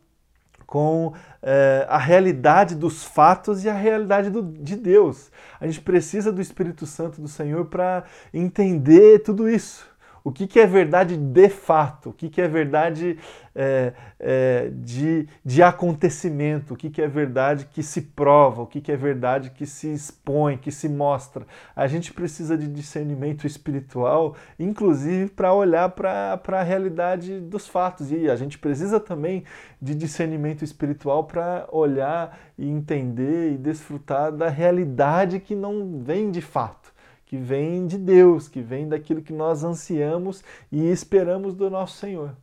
com 0.67 1.13
é, 1.43 1.85
a 1.89 1.99
realidade 1.99 2.75
dos 2.75 3.05
fatos 3.05 3.63
e 3.63 3.69
a 3.69 3.75
realidade 3.75 4.31
do, 4.31 4.43
de 4.43 4.75
Deus. 4.75 5.31
A 5.61 5.67
gente 5.67 5.83
precisa 5.83 6.33
do 6.33 6.41
Espírito 6.41 6.87
Santo 6.87 7.21
do 7.21 7.29
Senhor 7.29 7.67
para 7.67 8.05
entender 8.33 9.19
tudo 9.19 9.51
isso 9.51 9.92
o 10.25 10.31
que, 10.31 10.47
que 10.47 10.61
é 10.61 10.67
verdade 10.67 11.17
de 11.17 11.49
fato, 11.49 12.11
o 12.11 12.13
que, 12.13 12.29
que 12.29 12.41
é 12.41 12.49
verdade 12.49 13.19
é, 13.55 13.93
é, 14.19 14.71
de, 14.73 15.29
de 15.45 15.63
acontecimento, 15.63 16.75
o 16.75 16.77
que, 16.77 16.89
que 16.89 17.03
é 17.03 17.09
verdade 17.09 17.67
que 17.67 17.83
se 17.83 18.01
prova, 18.01 18.63
o 18.63 18.67
que, 18.67 18.81
que 18.81 18.93
é 18.93 18.97
verdade 18.97 19.51
que 19.51 19.67
se 19.67 19.93
expõe, 19.93 20.57
que 20.57 20.71
se 20.71 20.89
mostra. 20.89 21.47
A 21.75 21.87
gente 21.87 22.13
precisa 22.13 22.57
de 22.57 22.69
discernimento 22.69 23.47
espiritual, 23.47 24.37
inclusive 24.59 25.29
para 25.31 25.53
olhar 25.53 25.89
para 25.91 26.41
a 26.47 26.63
realidade 26.63 27.41
dos 27.41 27.67
fatos. 27.69 28.11
E 28.13 28.31
a 28.31 28.37
gente 28.37 28.59
precisa 28.59 29.01
também 29.01 29.45
de 29.81 29.95
discernimento 29.95 30.63
espiritual 30.65 31.25
para 31.25 31.67
olhar 31.71 32.39
e 32.57 32.69
entender 32.69 33.53
e 33.53 33.59
desfrutar 33.59 34.33
da 34.33 34.49
realidade 34.49 35.41
que 35.41 35.55
não 35.55 36.01
vem 36.01 36.31
de 36.31 36.41
fato 36.41 36.92
que 37.33 37.39
vem 37.39 37.87
de 37.87 37.97
Deus, 37.97 38.47
que 38.47 38.61
vem 38.61 38.87
daquilo 38.87 39.23
que 39.23 39.33
nós 39.33 39.65
ansiamos 39.65 40.45
e 40.71 40.91
esperamos 40.91 41.55
do 41.55 41.71
nosso 41.71 41.97
Senhor. 41.97 42.37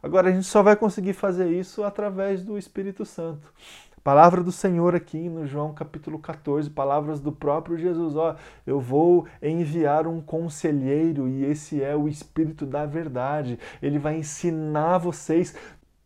Agora, 0.00 0.28
a 0.28 0.32
gente 0.32 0.46
só 0.46 0.62
vai 0.62 0.76
conseguir 0.76 1.14
fazer 1.14 1.50
isso 1.50 1.82
através 1.82 2.44
do 2.44 2.56
Espírito 2.56 3.04
Santo. 3.04 3.52
Palavra 4.04 4.44
do 4.44 4.52
Senhor 4.52 4.94
aqui 4.94 5.28
no 5.28 5.48
João 5.48 5.74
capítulo 5.74 6.20
14, 6.20 6.70
palavras 6.70 7.18
do 7.18 7.32
próprio 7.32 7.76
Jesus. 7.76 8.14
Ó, 8.14 8.36
eu 8.64 8.78
vou 8.78 9.26
enviar 9.42 10.06
um 10.06 10.20
conselheiro 10.20 11.26
e 11.26 11.44
esse 11.44 11.82
é 11.82 11.96
o 11.96 12.06
Espírito 12.06 12.64
da 12.64 12.86
verdade. 12.86 13.58
Ele 13.82 13.98
vai 13.98 14.16
ensinar 14.16 14.98
vocês 14.98 15.56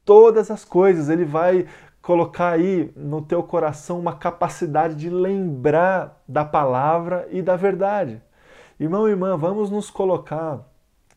todas 0.02 0.50
as 0.50 0.64
coisas, 0.64 1.10
ele 1.10 1.26
vai 1.26 1.66
colocar 2.00 2.52
aí 2.52 2.90
no 2.96 3.20
teu 3.20 3.42
coração 3.42 4.00
uma 4.00 4.16
capacidade 4.16 4.94
de 4.94 5.10
lembrar 5.10 6.22
da 6.26 6.42
palavra 6.42 7.28
e 7.30 7.42
da 7.42 7.54
verdade. 7.54 8.22
Irmão 8.80 9.06
e 9.06 9.10
irmã, 9.10 9.36
vamos 9.36 9.70
nos 9.70 9.90
colocar 9.90 10.66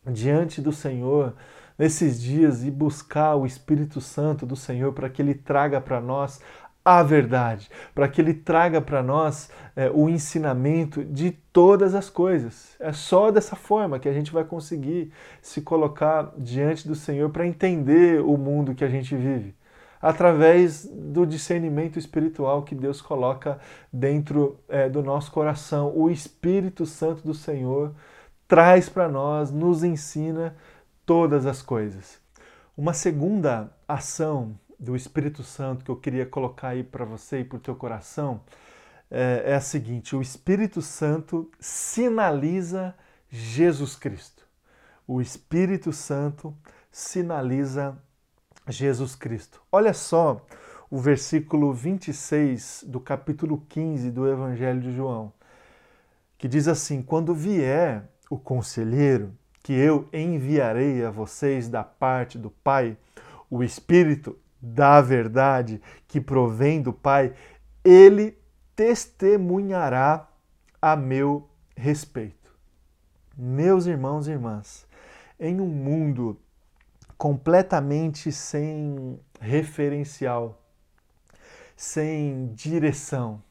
diante 0.05 0.59
do 0.59 0.73
Senhor 0.73 1.33
nesses 1.77 2.21
dias 2.21 2.61
e 2.65 2.69
buscar 2.69 3.35
o 3.35 3.45
Espírito 3.45 4.01
Santo 4.01 4.45
do 4.45 4.53
Senhor 4.53 4.91
para 4.91 5.09
que 5.09 5.21
ele 5.21 5.33
traga 5.33 5.79
para 5.79 6.01
nós 6.01 6.41
a 6.83 7.01
verdade, 7.01 7.69
para 7.95 8.09
que 8.09 8.19
ele 8.19 8.33
traga 8.33 8.81
para 8.81 9.01
nós 9.01 9.49
é, 9.77 9.89
o 9.89 10.09
ensinamento 10.09 11.05
de 11.05 11.31
todas 11.31 11.95
as 11.95 12.09
coisas. 12.09 12.75
É 12.81 12.91
só 12.91 13.31
dessa 13.31 13.55
forma 13.55 13.97
que 13.97 14.09
a 14.09 14.13
gente 14.13 14.33
vai 14.33 14.43
conseguir 14.43 15.13
se 15.41 15.61
colocar 15.61 16.33
diante 16.37 16.85
do 16.85 16.95
Senhor 16.95 17.29
para 17.29 17.47
entender 17.47 18.19
o 18.19 18.35
mundo 18.35 18.75
que 18.75 18.83
a 18.83 18.89
gente 18.89 19.15
vive 19.15 19.55
através 20.03 20.85
do 20.85 21.25
discernimento 21.25 21.97
espiritual 21.97 22.63
que 22.63 22.75
Deus 22.75 23.01
coloca 23.01 23.57
dentro 23.91 24.59
é, 24.67 24.89
do 24.89 25.01
nosso 25.01 25.31
coração. 25.31 25.93
O 25.95 26.09
Espírito 26.09 26.85
Santo 26.85 27.23
do 27.23 27.33
Senhor 27.33 27.95
traz 28.45 28.89
para 28.89 29.07
nós, 29.07 29.49
nos 29.49 29.81
ensina 29.81 30.57
todas 31.05 31.45
as 31.45 31.61
coisas. 31.61 32.19
Uma 32.75 32.91
segunda 32.91 33.71
ação 33.87 34.59
do 34.77 34.93
Espírito 34.93 35.41
Santo 35.41 35.85
que 35.85 35.91
eu 35.91 35.95
queria 35.95 36.25
colocar 36.25 36.69
aí 36.69 36.83
para 36.83 37.05
você 37.05 37.39
e 37.39 37.45
para 37.45 37.55
o 37.55 37.61
teu 37.61 37.73
coração 37.73 38.41
é, 39.09 39.51
é 39.51 39.55
a 39.55 39.61
seguinte: 39.61 40.17
o 40.17 40.21
Espírito 40.21 40.81
Santo 40.81 41.49
sinaliza 41.61 42.93
Jesus 43.29 43.95
Cristo. 43.95 44.43
O 45.07 45.21
Espírito 45.21 45.93
Santo 45.93 46.53
sinaliza 46.91 47.97
Jesus 48.67 49.15
Cristo. 49.15 49.61
Olha 49.71 49.93
só 49.93 50.45
o 50.89 50.97
versículo 50.97 51.73
26 51.73 52.85
do 52.87 52.99
capítulo 52.99 53.63
15 53.67 54.11
do 54.11 54.27
Evangelho 54.27 54.79
de 54.79 54.95
João, 54.95 55.33
que 56.37 56.47
diz 56.47 56.67
assim: 56.67 57.01
Quando 57.01 57.33
vier 57.33 58.07
o 58.29 58.37
conselheiro, 58.37 59.33
que 59.61 59.73
eu 59.73 60.07
enviarei 60.11 61.03
a 61.03 61.09
vocês 61.09 61.69
da 61.69 61.83
parte 61.83 62.37
do 62.37 62.49
Pai, 62.49 62.97
o 63.49 63.63
Espírito 63.63 64.37
da 64.61 65.01
verdade 65.01 65.81
que 66.07 66.21
provém 66.21 66.81
do 66.81 66.93
Pai, 66.93 67.33
ele 67.83 68.37
testemunhará 68.75 70.27
a 70.81 70.95
meu 70.95 71.47
respeito. 71.75 72.53
Meus 73.37 73.85
irmãos 73.85 74.27
e 74.27 74.31
irmãs, 74.31 74.85
em 75.39 75.59
um 75.59 75.67
mundo 75.67 76.37
completamente 77.23 78.33
sem 78.33 79.17
referencial, 79.39 80.61
sem 81.73 82.47
direção, 82.47 83.41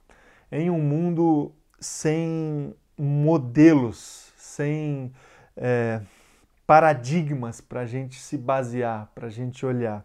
em 0.51 0.69
um 0.69 0.79
mundo 0.79 1.51
sem 1.81 2.75
modelos, 2.99 4.31
sem 4.37 5.11
é, 5.57 6.03
paradigmas 6.67 7.63
para 7.63 7.81
a 7.81 7.87
gente 7.87 8.21
se 8.21 8.37
basear, 8.37 9.11
para 9.15 9.29
a 9.29 9.31
gente 9.31 9.65
olhar. 9.65 10.05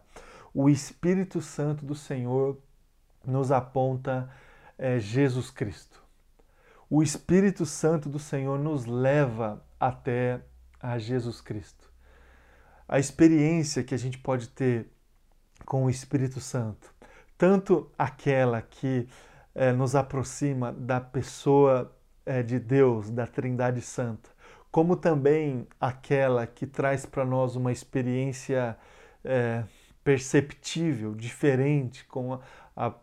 O 0.54 0.70
Espírito 0.70 1.42
Santo 1.42 1.84
do 1.84 1.94
Senhor 1.94 2.56
nos 3.22 3.52
aponta 3.52 4.30
é, 4.78 4.98
Jesus 4.98 5.50
Cristo. 5.50 6.02
O 6.88 7.02
Espírito 7.02 7.66
Santo 7.66 8.08
do 8.08 8.18
Senhor 8.18 8.58
nos 8.58 8.86
leva 8.86 9.62
até 9.78 10.40
a 10.80 10.98
Jesus 10.98 11.42
Cristo. 11.42 11.87
A 12.88 12.98
experiência 12.98 13.84
que 13.84 13.94
a 13.94 13.98
gente 13.98 14.16
pode 14.16 14.48
ter 14.48 14.90
com 15.66 15.84
o 15.84 15.90
Espírito 15.90 16.40
Santo, 16.40 16.94
tanto 17.36 17.90
aquela 17.98 18.62
que 18.62 19.06
é, 19.54 19.72
nos 19.72 19.94
aproxima 19.94 20.72
da 20.72 20.98
pessoa 20.98 21.94
é, 22.24 22.42
de 22.42 22.58
Deus, 22.58 23.10
da 23.10 23.26
Trindade 23.26 23.82
Santa, 23.82 24.30
como 24.70 24.96
também 24.96 25.66
aquela 25.78 26.46
que 26.46 26.66
traz 26.66 27.04
para 27.04 27.26
nós 27.26 27.56
uma 27.56 27.70
experiência 27.70 28.78
é, 29.22 29.64
perceptível, 30.02 31.14
diferente 31.14 32.06
com 32.06 32.32
a, 32.32 32.40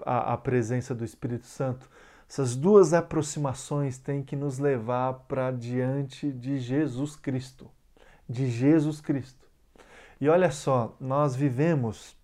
a, 0.03 0.33
a 0.33 0.37
presença 0.37 0.95
do 0.95 1.05
Espírito 1.05 1.45
Santo. 1.45 1.87
Essas 2.27 2.55
duas 2.55 2.91
aproximações 2.91 3.99
têm 3.99 4.23
que 4.23 4.35
nos 4.35 4.57
levar 4.57 5.13
para 5.27 5.51
diante 5.51 6.31
de 6.31 6.57
Jesus 6.57 7.15
Cristo, 7.15 7.69
de 8.27 8.49
Jesus 8.49 8.99
Cristo. 8.99 9.44
E 10.19 10.29
olha 10.29 10.49
só, 10.51 10.95
nós 10.99 11.35
vivemos 11.35 12.15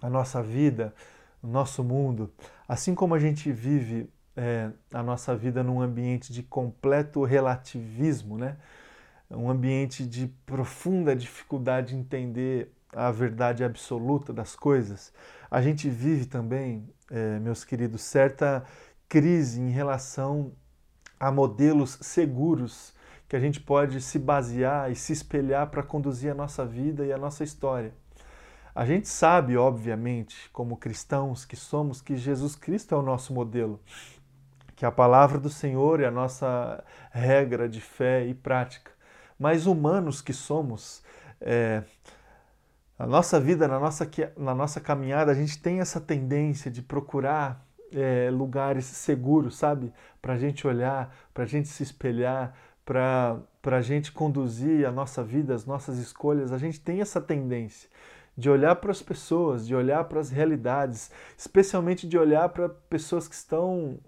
a 0.00 0.10
nossa 0.10 0.42
vida, 0.42 0.94
o 1.42 1.46
nosso 1.46 1.82
mundo, 1.82 2.30
assim 2.68 2.94
como 2.94 3.14
a 3.14 3.18
gente 3.18 3.50
vive 3.50 4.10
é, 4.36 4.70
a 4.92 5.02
nossa 5.02 5.34
vida 5.36 5.62
num 5.62 5.80
ambiente 5.80 6.32
de 6.32 6.42
completo 6.42 7.24
relativismo, 7.24 8.38
né? 8.38 8.56
um 9.30 9.50
ambiente 9.50 10.06
de 10.06 10.26
profunda 10.44 11.16
dificuldade 11.16 11.88
de 11.88 11.96
entender 11.96 12.72
a 12.94 13.10
verdade 13.10 13.64
absoluta 13.64 14.32
das 14.32 14.54
coisas, 14.54 15.12
a 15.50 15.62
gente 15.62 15.88
vive 15.88 16.26
também, 16.26 16.86
é, 17.10 17.38
meus 17.38 17.64
queridos, 17.64 18.02
certa 18.02 18.64
crise 19.08 19.60
em 19.60 19.70
relação 19.70 20.52
a 21.18 21.30
modelos 21.30 21.98
seguros 22.02 22.91
que 23.32 23.36
a 23.36 23.40
gente 23.40 23.58
pode 23.58 23.98
se 24.02 24.18
basear 24.18 24.92
e 24.92 24.94
se 24.94 25.10
espelhar 25.10 25.70
para 25.70 25.82
conduzir 25.82 26.30
a 26.30 26.34
nossa 26.34 26.66
vida 26.66 27.06
e 27.06 27.10
a 27.10 27.16
nossa 27.16 27.42
história. 27.42 27.94
A 28.74 28.84
gente 28.84 29.08
sabe, 29.08 29.56
obviamente, 29.56 30.50
como 30.52 30.76
cristãos 30.76 31.46
que 31.46 31.56
somos, 31.56 32.02
que 32.02 32.14
Jesus 32.14 32.54
Cristo 32.54 32.94
é 32.94 32.98
o 32.98 33.00
nosso 33.00 33.32
modelo 33.32 33.80
que 34.76 34.84
a 34.84 34.92
palavra 34.92 35.38
do 35.38 35.48
Senhor 35.48 36.00
é 36.02 36.06
a 36.06 36.10
nossa 36.10 36.84
regra 37.10 37.66
de 37.66 37.80
fé 37.80 38.26
e 38.26 38.34
prática. 38.34 38.90
Mas 39.38 39.64
humanos 39.64 40.20
que 40.20 40.34
somos, 40.34 41.02
é, 41.40 41.84
nossa 42.98 43.40
vida, 43.40 43.66
na 43.66 43.80
nossa, 43.80 44.10
na 44.36 44.54
nossa 44.54 44.78
caminhada, 44.78 45.32
a 45.32 45.34
gente 45.34 45.58
tem 45.58 45.80
essa 45.80 45.98
tendência 45.98 46.70
de 46.70 46.82
procurar 46.82 47.66
é, 47.94 48.28
lugares 48.30 48.84
seguros, 48.84 49.56
sabe? 49.56 49.90
Para 50.20 50.34
a 50.34 50.38
gente 50.38 50.66
olhar, 50.66 51.14
para 51.32 51.44
a 51.44 51.46
gente 51.46 51.68
se 51.68 51.82
espelhar, 51.82 52.54
para 52.84 53.42
a 53.64 53.80
gente 53.80 54.12
conduzir 54.12 54.86
a 54.86 54.92
nossa 54.92 55.22
vida, 55.22 55.54
as 55.54 55.64
nossas 55.64 55.98
escolhas. 55.98 56.52
A 56.52 56.58
gente 56.58 56.80
tem 56.80 57.00
essa 57.00 57.20
tendência 57.20 57.88
de 58.36 58.48
olhar 58.48 58.76
para 58.76 58.90
as 58.90 59.02
pessoas, 59.02 59.66
de 59.66 59.74
olhar 59.74 60.04
para 60.04 60.20
as 60.20 60.30
realidades, 60.30 61.10
especialmente 61.36 62.08
de 62.08 62.16
olhar 62.16 62.48
para 62.48 62.68
pessoas 62.68 63.28
que 63.28 63.34
estão 63.34 63.98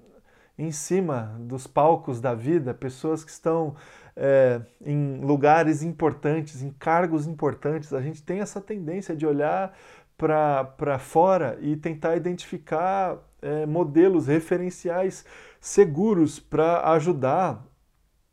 em 0.57 0.71
cima 0.71 1.37
dos 1.41 1.67
palcos 1.67 2.21
da 2.21 2.35
vida, 2.35 2.73
pessoas 2.73 3.25
que 3.25 3.31
estão 3.31 3.75
é, 4.17 4.61
em 4.85 5.21
lugares 5.21 5.83
importantes, 5.83 6.63
em 6.63 6.71
cargos 6.71 7.27
importantes. 7.27 7.93
A 7.93 8.01
gente 8.01 8.23
tem 8.23 8.41
essa 8.41 8.61
tendência 8.61 9.15
de 9.15 9.27
olhar 9.27 9.77
para 10.17 10.99
fora 10.99 11.59
e 11.61 11.77
tentar 11.77 12.17
identificar 12.17 13.19
é, 13.43 13.67
modelos 13.67 14.29
referenciais 14.29 15.25
seguros 15.61 16.39
para 16.39 16.93
ajudar 16.93 17.65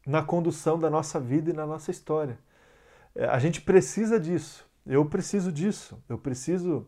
na 0.06 0.22
condução 0.22 0.80
da 0.80 0.90
nossa 0.90 1.20
vida 1.20 1.50
e 1.52 1.54
na 1.54 1.66
nossa 1.66 1.92
história. 1.92 2.38
É, 3.16 3.26
a 3.26 3.40
gente 3.40 3.62
precisa 3.62 4.20
disso. 4.20 4.66
Eu 4.86 5.06
preciso 5.06 5.52
disso. 5.52 6.02
Eu 6.10 6.18
preciso, 6.18 6.88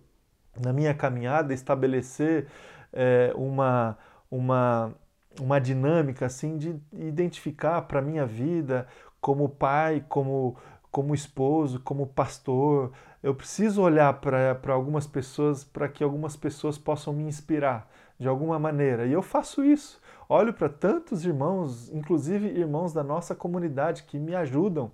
na 0.59 0.73
minha 0.73 0.93
caminhada, 0.93 1.53
estabelecer 1.53 2.47
é, 2.91 3.31
uma, 3.35 3.97
uma 4.29 4.95
uma 5.39 5.59
dinâmica 5.59 6.25
assim 6.25 6.57
de 6.57 6.79
identificar 6.91 7.81
para 7.83 8.01
minha 8.01 8.25
vida 8.25 8.87
como 9.19 9.49
pai, 9.49 10.05
como 10.07 10.55
como 10.91 11.15
esposo, 11.15 11.79
como 11.79 12.05
pastor. 12.05 12.91
Eu 13.23 13.33
preciso 13.33 13.81
olhar 13.81 14.13
para 14.21 14.73
algumas 14.73 15.07
pessoas 15.07 15.63
para 15.63 15.89
que 15.89 16.03
algumas 16.03 16.35
pessoas 16.35 16.77
possam 16.77 17.11
me 17.13 17.23
inspirar 17.23 17.89
de 18.19 18.27
alguma 18.27 18.59
maneira. 18.59 19.07
E 19.07 19.11
eu 19.11 19.23
faço 19.23 19.63
isso. 19.63 19.99
Olho 20.27 20.53
para 20.53 20.69
tantos 20.69 21.25
irmãos, 21.25 21.89
inclusive 21.91 22.47
irmãos 22.47 22.93
da 22.93 23.03
nossa 23.03 23.35
comunidade, 23.35 24.03
que 24.03 24.17
me 24.17 24.35
ajudam, 24.35 24.91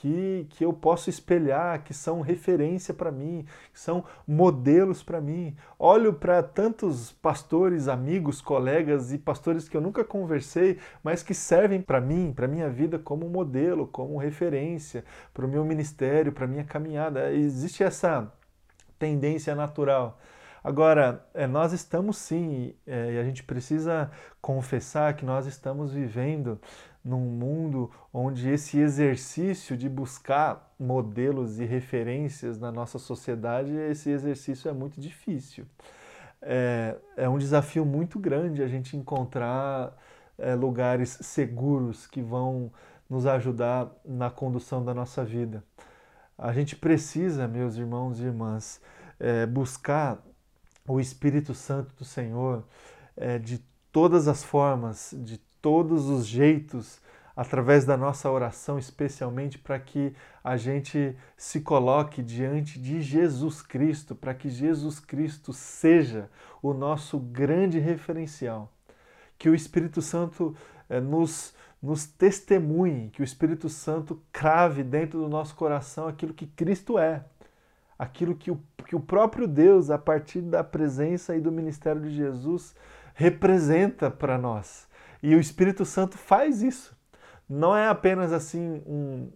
que, 0.00 0.46
que 0.50 0.64
eu 0.64 0.72
posso 0.72 1.10
espelhar, 1.10 1.84
que 1.84 1.92
são 1.92 2.22
referência 2.22 2.94
para 2.94 3.12
mim, 3.12 3.44
que 3.70 3.78
são 3.78 4.02
modelos 4.26 5.02
para 5.02 5.20
mim. 5.20 5.54
Olho 5.78 6.14
para 6.14 6.42
tantos 6.42 7.12
pastores, 7.12 7.86
amigos, 7.86 8.40
colegas 8.40 9.12
e 9.12 9.18
pastores 9.18 9.68
que 9.68 9.76
eu 9.76 9.80
nunca 9.80 10.02
conversei, 10.02 10.78
mas 11.04 11.22
que 11.22 11.34
servem 11.34 11.82
para 11.82 12.00
mim, 12.00 12.32
para 12.34 12.48
minha 12.48 12.70
vida 12.70 12.98
como 12.98 13.28
modelo, 13.28 13.86
como 13.86 14.16
referência, 14.16 15.04
para 15.34 15.44
o 15.44 15.48
meu 15.48 15.64
ministério, 15.66 16.32
para 16.32 16.46
minha 16.46 16.64
caminhada. 16.64 17.30
Existe 17.32 17.82
essa 17.82 18.32
tendência 18.98 19.54
natural. 19.54 20.18
Agora, 20.62 21.26
é, 21.32 21.46
nós 21.46 21.72
estamos 21.72 22.18
sim, 22.18 22.74
é, 22.86 23.14
e 23.14 23.18
a 23.18 23.24
gente 23.24 23.42
precisa 23.42 24.10
confessar 24.40 25.14
que 25.14 25.24
nós 25.24 25.46
estamos 25.46 25.92
vivendo 25.92 26.60
num 27.02 27.20
mundo 27.20 27.90
onde 28.12 28.50
esse 28.50 28.78
exercício 28.78 29.76
de 29.76 29.88
buscar 29.88 30.70
modelos 30.78 31.58
e 31.58 31.64
referências 31.64 32.58
na 32.58 32.70
nossa 32.70 32.98
sociedade, 32.98 33.72
esse 33.72 34.10
exercício 34.10 34.68
é 34.68 34.72
muito 34.72 35.00
difícil. 35.00 35.66
É, 36.42 36.96
é 37.16 37.28
um 37.28 37.38
desafio 37.38 37.84
muito 37.84 38.18
grande 38.18 38.62
a 38.62 38.68
gente 38.68 38.96
encontrar 38.96 39.96
é, 40.38 40.54
lugares 40.54 41.18
seguros 41.22 42.06
que 42.06 42.20
vão 42.22 42.70
nos 43.08 43.26
ajudar 43.26 43.90
na 44.04 44.30
condução 44.30 44.84
da 44.84 44.94
nossa 44.94 45.24
vida. 45.24 45.64
A 46.36 46.52
gente 46.52 46.76
precisa, 46.76 47.48
meus 47.48 47.76
irmãos 47.76 48.20
e 48.20 48.24
irmãs, 48.24 48.80
é, 49.18 49.44
buscar 49.44 50.22
o 50.86 51.00
Espírito 51.00 51.54
Santo 51.54 51.94
do 51.96 52.04
Senhor 52.04 52.64
é, 53.16 53.38
de 53.38 53.58
todas 53.92 54.28
as 54.28 54.42
formas, 54.42 55.14
de 55.18 55.38
todos 55.60 56.08
os 56.08 56.26
jeitos, 56.26 57.00
através 57.36 57.84
da 57.84 57.96
nossa 57.96 58.30
oração, 58.30 58.78
especialmente 58.78 59.58
para 59.58 59.78
que 59.78 60.14
a 60.42 60.56
gente 60.56 61.16
se 61.36 61.60
coloque 61.60 62.22
diante 62.22 62.78
de 62.78 63.00
Jesus 63.00 63.62
Cristo, 63.62 64.14
para 64.14 64.34
que 64.34 64.48
Jesus 64.48 65.00
Cristo 65.00 65.52
seja 65.52 66.28
o 66.62 66.74
nosso 66.74 67.18
grande 67.18 67.78
referencial. 67.78 68.72
Que 69.38 69.48
o 69.48 69.54
Espírito 69.54 70.02
Santo 70.02 70.54
é, 70.88 71.00
nos, 71.00 71.54
nos 71.82 72.04
testemunhe, 72.04 73.08
que 73.10 73.22
o 73.22 73.24
Espírito 73.24 73.68
Santo 73.68 74.20
crave 74.30 74.82
dentro 74.82 75.18
do 75.18 75.28
nosso 75.28 75.54
coração 75.54 76.08
aquilo 76.08 76.34
que 76.34 76.46
Cristo 76.46 76.98
é, 76.98 77.24
aquilo 78.00 78.34
que 78.34 78.50
o, 78.50 78.58
que 78.86 78.96
o 78.96 79.00
próprio 79.00 79.46
Deus, 79.46 79.90
a 79.90 79.98
partir 79.98 80.40
da 80.40 80.64
presença 80.64 81.36
e 81.36 81.40
do 81.40 81.52
ministério 81.52 82.00
de 82.00 82.08
Jesus, 82.10 82.74
representa 83.12 84.10
para 84.10 84.38
nós. 84.38 84.88
E 85.22 85.34
o 85.34 85.40
Espírito 85.40 85.84
Santo 85.84 86.16
faz 86.16 86.62
isso. 86.62 86.96
Não 87.46 87.76
é 87.76 87.88
apenas 87.88 88.32
assim 88.32 88.82
um, 88.86 89.30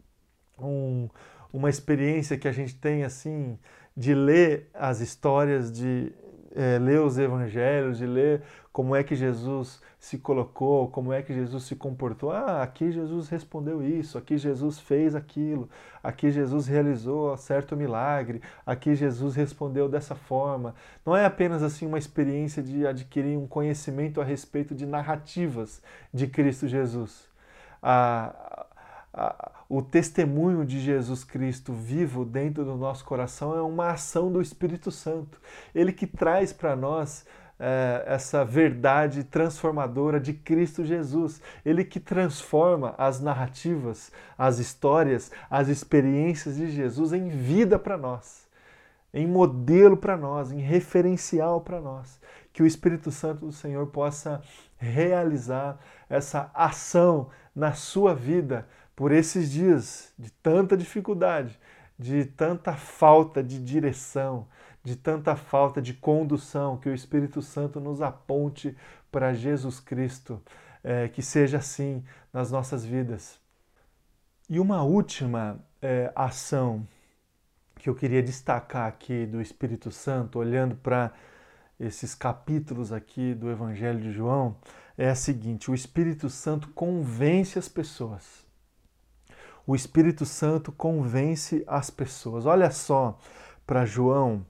um 0.59 1.09
uma 1.53 1.69
experiência 1.69 2.39
que 2.39 2.49
a 2.49 2.53
gente 2.53 2.75
tem 2.75 3.05
assim 3.05 3.59
de 3.95 4.13
ler 4.15 4.71
as 4.73 5.01
histórias, 5.01 5.71
de 5.71 6.11
é, 6.53 6.79
ler 6.79 7.01
os 7.01 7.19
evangelhos, 7.19 7.99
de 7.99 8.07
ler 8.07 8.43
como 8.73 8.97
é 8.97 9.05
que 9.05 9.15
Jesus 9.15 9.81
se 10.05 10.19
colocou, 10.19 10.89
como 10.89 11.15
é 11.15 11.23
que 11.23 11.33
Jesus 11.33 11.65
se 11.65 11.75
comportou. 11.75 12.31
Ah, 12.31 12.63
aqui 12.63 12.93
Jesus 12.93 13.31
respondeu 13.31 13.83
isso, 13.83 14.19
aqui 14.19 14.37
Jesus 14.37 14.79
fez 14.79 15.15
aquilo, 15.15 15.67
aqui 16.03 16.31
Jesus 16.31 16.67
realizou 16.67 17.35
certo 17.39 17.75
milagre, 17.75 18.43
aqui 18.67 18.95
Jesus 18.95 19.35
respondeu 19.35 19.89
dessa 19.89 20.15
forma. 20.15 20.75
Não 21.07 21.17
é 21.17 21.25
apenas 21.25 21.63
assim 21.63 21.87
uma 21.87 21.97
experiência 21.97 22.63
de 22.63 22.87
adquirir 22.87 23.39
um 23.39 23.47
conhecimento 23.47 24.21
a 24.21 24.25
respeito 24.25 24.75
de 24.75 24.85
narrativas 24.85 25.81
de 26.13 26.27
Cristo 26.27 26.69
Jesus. 26.69 27.27
A, 27.83 28.67
a, 29.11 29.53
o 29.71 29.81
testemunho 29.81 30.67
de 30.67 30.81
Jesus 30.81 31.25
Cristo 31.25 31.73
vivo 31.73 32.27
dentro 32.27 32.63
do 32.63 32.77
nosso 32.77 33.07
coração 33.07 33.57
é 33.57 33.63
uma 33.63 33.93
ação 33.93 34.31
do 34.31 34.43
Espírito 34.43 34.91
Santo. 34.91 35.41
Ele 35.75 35.95
que 35.95 36.07
traz 36.07 36.53
para 36.53 36.77
nós 36.77 37.25
é, 37.59 38.05
essa 38.07 38.45
verdade 38.45 39.25
transformadora 39.25 40.21
de 40.21 40.33
Cristo 40.33 40.85
Jesus. 40.85 41.41
Ele 41.65 41.85
que 41.85 42.01
transforma 42.01 42.95
as 42.99 43.21
narrativas, 43.21 44.11
as 44.37 44.59
histórias, 44.59 45.31
as 45.49 45.69
experiências 45.69 46.57
de 46.57 46.71
Jesus 46.71 47.13
em 47.13 47.29
vida 47.29 47.79
para 47.79 47.97
nós, 47.97 48.49
em 49.13 49.27
modelo 49.27 49.97
para 49.97 50.17
nós, 50.17 50.53
em 50.53 50.61
referencial 50.61 51.61
para 51.61 51.81
nós. 51.81 52.21
Que 52.53 52.63
o 52.63 52.67
Espírito 52.67 53.11
Santo 53.11 53.47
do 53.47 53.53
Senhor 53.53 53.87
possa 53.89 54.41
realizar 54.77 55.79
essa 56.09 56.51
ação 56.55 57.29
na 57.55 57.73
sua 57.73 58.15
vida 58.15 58.67
por 58.95 59.13
esses 59.13 59.51
dias 59.51 60.13
de 60.19 60.31
tanta 60.31 60.77
dificuldade, 60.77 61.59
de 61.99 62.25
tanta 62.25 62.75
falta 62.75 63.43
de 63.43 63.59
direção, 63.59 64.47
de 64.85 64.95
tanta 64.95 65.35
falta 65.35 65.81
de 65.81 65.95
condução, 65.95 66.77
que 66.77 66.91
o 66.91 66.95
Espírito 66.95 67.41
Santo 67.41 67.81
nos 67.81 68.03
aponte 68.03 68.77
para 69.11 69.33
Jesus 69.33 69.81
Cristo, 69.81 70.43
é, 70.83 71.09
que 71.09 71.23
seja 71.23 71.57
assim 71.57 72.05
nas 72.31 72.51
nossas 72.51 72.85
vidas. 72.85 73.41
E 74.49 74.61
uma 74.61 74.83
última 74.83 75.59
é, 75.81 76.13
ação 76.15 76.87
que 77.77 77.89
eu 77.89 77.95
queria 77.95 78.23
destacar 78.23 78.87
aqui 78.87 79.25
do 79.25 79.41
Espírito 79.41 79.91
Santo, 79.91 80.39
olhando 80.39 80.77
para 80.77 81.13
esses 81.81 82.15
capítulos 82.15 82.93
aqui 82.93 83.35
do 83.35 83.51
Evangelho 83.51 84.01
de 84.01 84.13
João, 84.13 84.57
é 84.99 85.09
a 85.09 85.15
seguinte: 85.15 85.71
o 85.71 85.75
Espírito 85.75 86.29
Santo 86.29 86.69
convence 86.69 87.59
as 87.59 87.69
pessoas. 87.69 88.45
O 89.67 89.75
Espírito 89.75 90.27
Santo 90.27 90.71
convence 90.71 91.65
as 91.67 91.89
pessoas. 91.89 92.45
Olha 92.45 92.71
só 92.71 93.19
para 93.67 93.87
João 93.87 94.45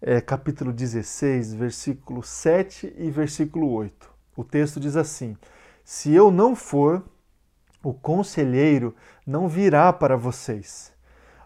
é, 0.00 0.20
capítulo 0.20 0.72
16, 0.72 1.54
versículo 1.54 2.22
7 2.22 2.94
e 2.98 3.10
versículo 3.10 3.70
8. 3.70 4.10
O 4.36 4.44
texto 4.44 4.78
diz 4.78 4.96
assim: 4.96 5.36
Se 5.84 6.12
eu 6.12 6.30
não 6.30 6.54
for, 6.54 7.02
o 7.82 7.94
conselheiro 7.94 8.94
não 9.26 9.48
virá 9.48 9.92
para 9.92 10.16
vocês, 10.16 10.92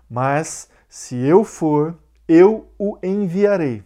mas 0.09 0.69
se 0.89 1.17
eu 1.17 1.45
for, 1.45 1.97
eu 2.27 2.69
o 2.79 2.99
enviarei. 3.03 3.85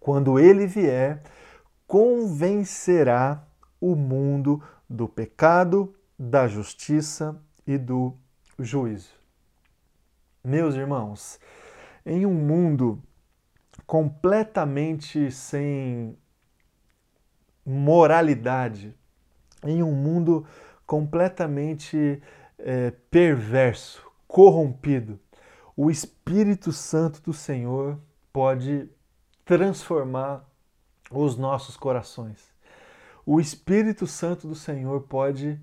Quando 0.00 0.38
ele 0.38 0.66
vier, 0.66 1.22
convencerá 1.86 3.44
o 3.80 3.94
mundo 3.94 4.62
do 4.88 5.08
pecado, 5.08 5.94
da 6.18 6.48
justiça 6.48 7.36
e 7.66 7.76
do 7.76 8.14
juízo. 8.58 9.10
Meus 10.42 10.76
irmãos, 10.76 11.40
em 12.04 12.24
um 12.24 12.32
mundo 12.32 13.02
completamente 13.86 15.30
sem 15.30 16.16
moralidade, 17.64 18.94
em 19.64 19.82
um 19.82 19.92
mundo 19.92 20.46
completamente 20.86 22.22
é, 22.58 22.92
perverso, 23.10 24.06
corrompido, 24.28 25.18
o 25.76 25.90
Espírito 25.90 26.72
Santo 26.72 27.20
do 27.20 27.32
Senhor 27.32 27.98
pode 28.32 28.88
transformar 29.44 30.48
os 31.10 31.36
nossos 31.36 31.76
corações. 31.76 32.54
O 33.24 33.40
Espírito 33.40 34.06
Santo 34.06 34.46
do 34.48 34.54
Senhor 34.54 35.02
pode, 35.02 35.60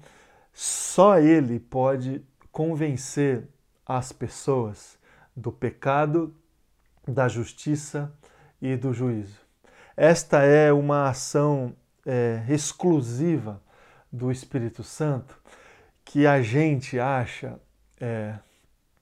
só 0.54 1.18
Ele 1.18 1.60
pode 1.60 2.24
convencer 2.52 3.48
as 3.86 4.12
pessoas 4.12 4.98
do 5.36 5.52
pecado, 5.52 6.34
da 7.08 7.28
justiça 7.28 8.12
e 8.62 8.76
do 8.76 8.94
juízo. 8.94 9.40
Esta 9.96 10.42
é 10.44 10.72
uma 10.72 11.10
ação 11.10 11.76
é, 12.06 12.44
exclusiva 12.50 13.62
do 14.12 14.32
Espírito 14.32 14.84
Santo 14.84 15.38
que 16.06 16.28
a 16.28 16.42
gente 16.42 17.00
acha, 17.00 17.60
é, 18.00 18.36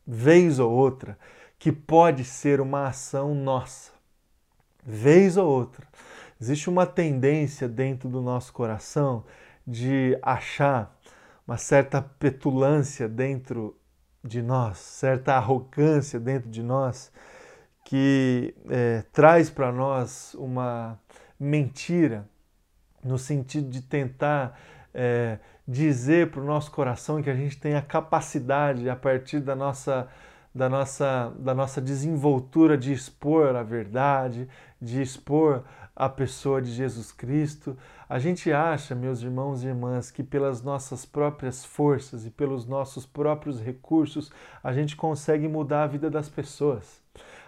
vez 0.05 0.59
ou 0.59 0.71
outra, 0.71 1.17
que 1.57 1.71
pode 1.71 2.23
ser 2.23 2.61
uma 2.61 2.87
ação 2.87 3.35
nossa. 3.35 3.91
Vez 4.83 5.37
ou 5.37 5.47
outra. 5.47 5.85
Existe 6.39 6.69
uma 6.69 6.85
tendência 6.85 7.67
dentro 7.67 8.09
do 8.09 8.21
nosso 8.21 8.51
coração 8.51 9.23
de 9.65 10.17
achar 10.21 10.97
uma 11.45 11.57
certa 11.57 12.01
petulância 12.01 13.07
dentro 13.07 13.77
de 14.23 14.41
nós, 14.41 14.77
certa 14.77 15.35
arrogância 15.35 16.19
dentro 16.19 16.49
de 16.49 16.63
nós, 16.63 17.11
que 17.91 18.55
é, 18.69 19.03
traz 19.11 19.49
para 19.49 19.69
nós 19.69 20.33
uma 20.35 20.97
mentira, 21.37 22.25
no 23.03 23.17
sentido 23.17 23.69
de 23.69 23.81
tentar 23.81 24.57
é, 24.93 25.39
dizer 25.67 26.31
para 26.31 26.39
o 26.39 26.45
nosso 26.45 26.71
coração 26.71 27.21
que 27.21 27.29
a 27.29 27.35
gente 27.35 27.59
tem 27.59 27.75
a 27.75 27.81
capacidade, 27.81 28.89
a 28.89 28.95
partir 28.95 29.41
da 29.41 29.57
nossa, 29.57 30.07
da, 30.55 30.69
nossa, 30.69 31.33
da 31.37 31.53
nossa 31.53 31.81
desenvoltura, 31.81 32.77
de 32.77 32.93
expor 32.93 33.57
a 33.57 33.61
verdade, 33.61 34.47
de 34.81 35.01
expor 35.01 35.65
a 35.93 36.07
pessoa 36.07 36.61
de 36.61 36.71
Jesus 36.71 37.11
Cristo. 37.11 37.77
A 38.07 38.19
gente 38.19 38.53
acha, 38.53 38.95
meus 38.95 39.21
irmãos 39.21 39.65
e 39.65 39.67
irmãs, 39.67 40.09
que 40.09 40.23
pelas 40.23 40.61
nossas 40.61 41.05
próprias 41.05 41.65
forças 41.65 42.25
e 42.25 42.29
pelos 42.29 42.65
nossos 42.65 43.05
próprios 43.05 43.59
recursos 43.59 44.31
a 44.63 44.71
gente 44.71 44.95
consegue 44.95 45.45
mudar 45.45 45.83
a 45.83 45.87
vida 45.87 46.09
das 46.09 46.29
pessoas 46.29 47.00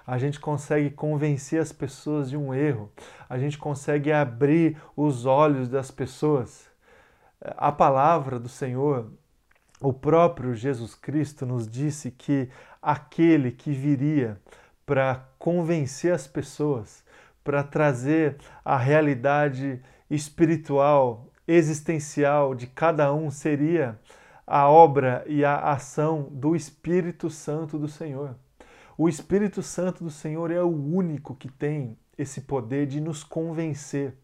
a 0.05 0.17
gente 0.17 0.39
consegue 0.39 0.89
convencer 0.89 1.61
as 1.61 1.71
pessoas 1.71 2.29
de 2.29 2.37
um 2.37 2.53
erro, 2.53 2.91
a 3.29 3.37
gente 3.37 3.57
consegue 3.57 4.11
abrir 4.11 4.77
os 4.95 5.25
olhos 5.25 5.69
das 5.69 5.89
pessoas. 5.89 6.69
A 7.41 7.71
palavra 7.71 8.39
do 8.39 8.49
Senhor, 8.49 9.11
o 9.81 9.91
próprio 9.91 10.53
Jesus 10.53 10.95
Cristo 10.95 11.45
nos 11.45 11.67
disse 11.67 12.11
que 12.11 12.49
aquele 12.81 13.51
que 13.51 13.71
viria 13.71 14.39
para 14.85 15.25
convencer 15.39 16.13
as 16.13 16.27
pessoas, 16.27 17.03
para 17.43 17.63
trazer 17.63 18.37
a 18.63 18.77
realidade 18.77 19.81
espiritual, 20.09 21.27
existencial 21.47 22.55
de 22.55 22.67
cada 22.67 23.13
um 23.13 23.29
seria 23.29 23.99
a 24.45 24.69
obra 24.69 25.23
e 25.27 25.43
a 25.43 25.57
ação 25.57 26.27
do 26.31 26.55
Espírito 26.55 27.29
Santo 27.29 27.77
do 27.77 27.87
Senhor. 27.87 28.35
O 28.97 29.10
Espírito 29.10 29.63
Santo 29.63 30.03
do 30.03 30.12
Senhor 30.12 30.51
é 30.51 30.62
o 30.62 30.67
único 30.67 31.36
que 31.36 31.49
tem 31.49 31.97
esse 32.17 32.41
poder 32.41 32.86
de 32.86 33.01
nos 33.01 33.23
convencer, 33.23 34.15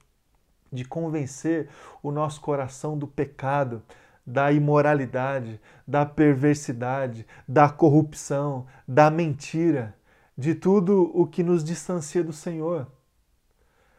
de 0.72 0.86
convencer 0.86 1.70
o 2.04 2.12
nosso 2.12 2.40
coração 2.40 2.98
do 2.98 3.08
pecado, 3.08 3.82
da 4.26 4.52
imoralidade, 4.52 5.60
da 5.88 6.06
perversidade, 6.06 7.26
da 7.48 7.68
corrupção, 7.68 8.68
da 8.88 9.10
mentira, 9.10 9.96
de 10.38 10.54
tudo 10.54 11.12
o 11.16 11.26
que 11.26 11.42
nos 11.42 11.64
distancia 11.64 12.24
do 12.24 12.32
Senhor. 12.32 12.88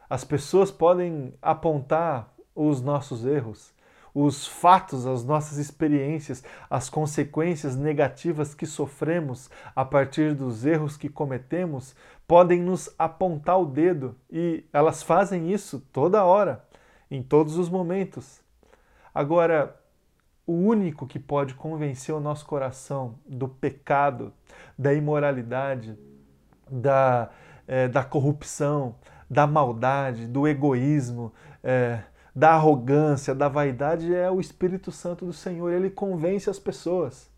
As 0.09 0.23
pessoas 0.23 0.71
podem 0.71 1.35
apontar 1.43 2.33
os 2.55 2.81
nossos 2.81 3.25
erros, 3.25 3.75
os 4.15 4.47
fatos, 4.47 5.07
as 5.07 5.25
nossas 5.25 5.59
experiências, 5.59 6.43
as 6.69 6.91
consequências 6.91 7.77
negativas 7.77 8.55
que 8.55 8.67
sofremos 8.67 9.51
a 9.75 9.85
partir 9.85 10.35
dos 10.35 10.65
erros 10.65 10.97
que 10.97 11.09
cometemos, 11.09 11.95
podem 12.27 12.61
nos 12.61 12.95
apontar 12.99 13.61
o 13.61 13.67
dedo 13.67 14.17
e 14.31 14.65
elas 14.73 15.03
fazem 15.03 15.53
isso 15.53 15.81
toda 15.93 16.25
hora, 16.25 16.65
em 17.11 17.23
todos 17.23 17.57
os 17.57 17.69
momentos. 17.69 18.41
Agora, 19.15 19.77
o 20.47 20.53
único 20.53 21.07
que 21.07 21.19
pode 21.19 21.55
convencer 21.55 22.15
o 22.15 22.21
nosso 22.21 22.47
coração 22.47 23.17
do 23.27 23.49
pecado, 23.49 24.33
da 24.79 24.93
imoralidade, 24.93 25.97
da, 26.71 27.31
é, 27.67 27.89
da 27.89 28.03
corrupção, 28.03 28.95
da 29.29 29.47
maldade, 29.47 30.27
do 30.27 30.49
egoísmo, 30.49 31.33
é, 31.63 32.01
da 32.35 32.53
arrogância, 32.53 33.35
da 33.35 33.49
vaidade 33.49 34.15
é 34.15 34.31
o 34.31 34.41
Espírito 34.41 34.93
Santo 34.93 35.27
do 35.27 35.33
Senhor. 35.33 35.71
Ele 35.71 35.91
convence 35.91 36.49
as 36.49 36.59
pessoas. 36.59 37.31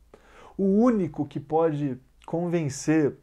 O 0.57 0.65
único 0.65 1.27
que 1.27 1.41
pode 1.41 1.99
convencer 2.27 3.17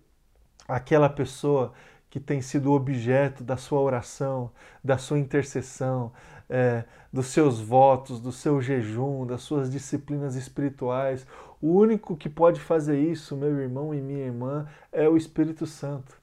aquela 0.67 1.09
pessoa 1.09 1.73
que 2.09 2.19
tem 2.19 2.41
sido 2.41 2.71
objeto 2.71 3.43
da 3.43 3.55
sua 3.55 3.79
oração, 3.79 4.51
da 4.83 4.97
sua 4.97 5.19
intercessão, 5.19 6.11
é, 6.49 6.83
dos 7.13 7.27
seus 7.27 7.59
votos, 7.59 8.19
do 8.19 8.31
seu 8.31 8.59
jejum, 8.61 9.25
das 9.25 9.41
suas 9.41 9.71
disciplinas 9.71 10.35
espirituais. 10.35 11.25
O 11.61 11.73
único 11.73 12.17
que 12.17 12.27
pode 12.27 12.59
fazer 12.59 12.99
isso, 12.99 13.37
meu 13.37 13.59
irmão 13.59 13.93
e 13.93 14.01
minha 14.01 14.25
irmã, 14.25 14.67
é 14.91 15.07
o 15.07 15.15
Espírito 15.15 15.67
Santo. 15.67 16.18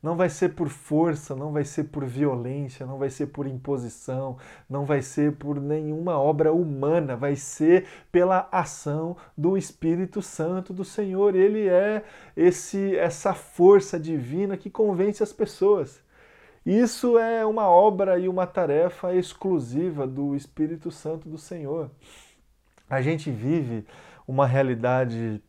Não 0.00 0.16
vai 0.16 0.28
ser 0.28 0.50
por 0.50 0.68
força, 0.68 1.34
não 1.34 1.52
vai 1.52 1.64
ser 1.64 1.84
por 1.84 2.04
violência, 2.04 2.86
não 2.86 2.98
vai 2.98 3.10
ser 3.10 3.26
por 3.26 3.46
imposição, 3.46 4.36
não 4.70 4.84
vai 4.84 5.02
ser 5.02 5.32
por 5.32 5.60
nenhuma 5.60 6.16
obra 6.18 6.52
humana, 6.52 7.16
vai 7.16 7.34
ser 7.34 7.86
pela 8.12 8.48
ação 8.52 9.16
do 9.36 9.56
Espírito 9.56 10.22
Santo 10.22 10.72
do 10.72 10.84
Senhor. 10.84 11.34
Ele 11.34 11.68
é 11.68 12.04
esse 12.36 12.96
essa 12.96 13.34
força 13.34 13.98
divina 13.98 14.56
que 14.56 14.70
convence 14.70 15.22
as 15.22 15.32
pessoas. 15.32 16.00
Isso 16.64 17.18
é 17.18 17.44
uma 17.44 17.68
obra 17.68 18.18
e 18.18 18.28
uma 18.28 18.46
tarefa 18.46 19.14
exclusiva 19.14 20.06
do 20.06 20.36
Espírito 20.36 20.90
Santo 20.90 21.28
do 21.28 21.38
Senhor. 21.38 21.90
A 22.88 23.00
gente 23.02 23.30
vive 23.30 23.84
uma 24.26 24.46
realidade 24.46 25.42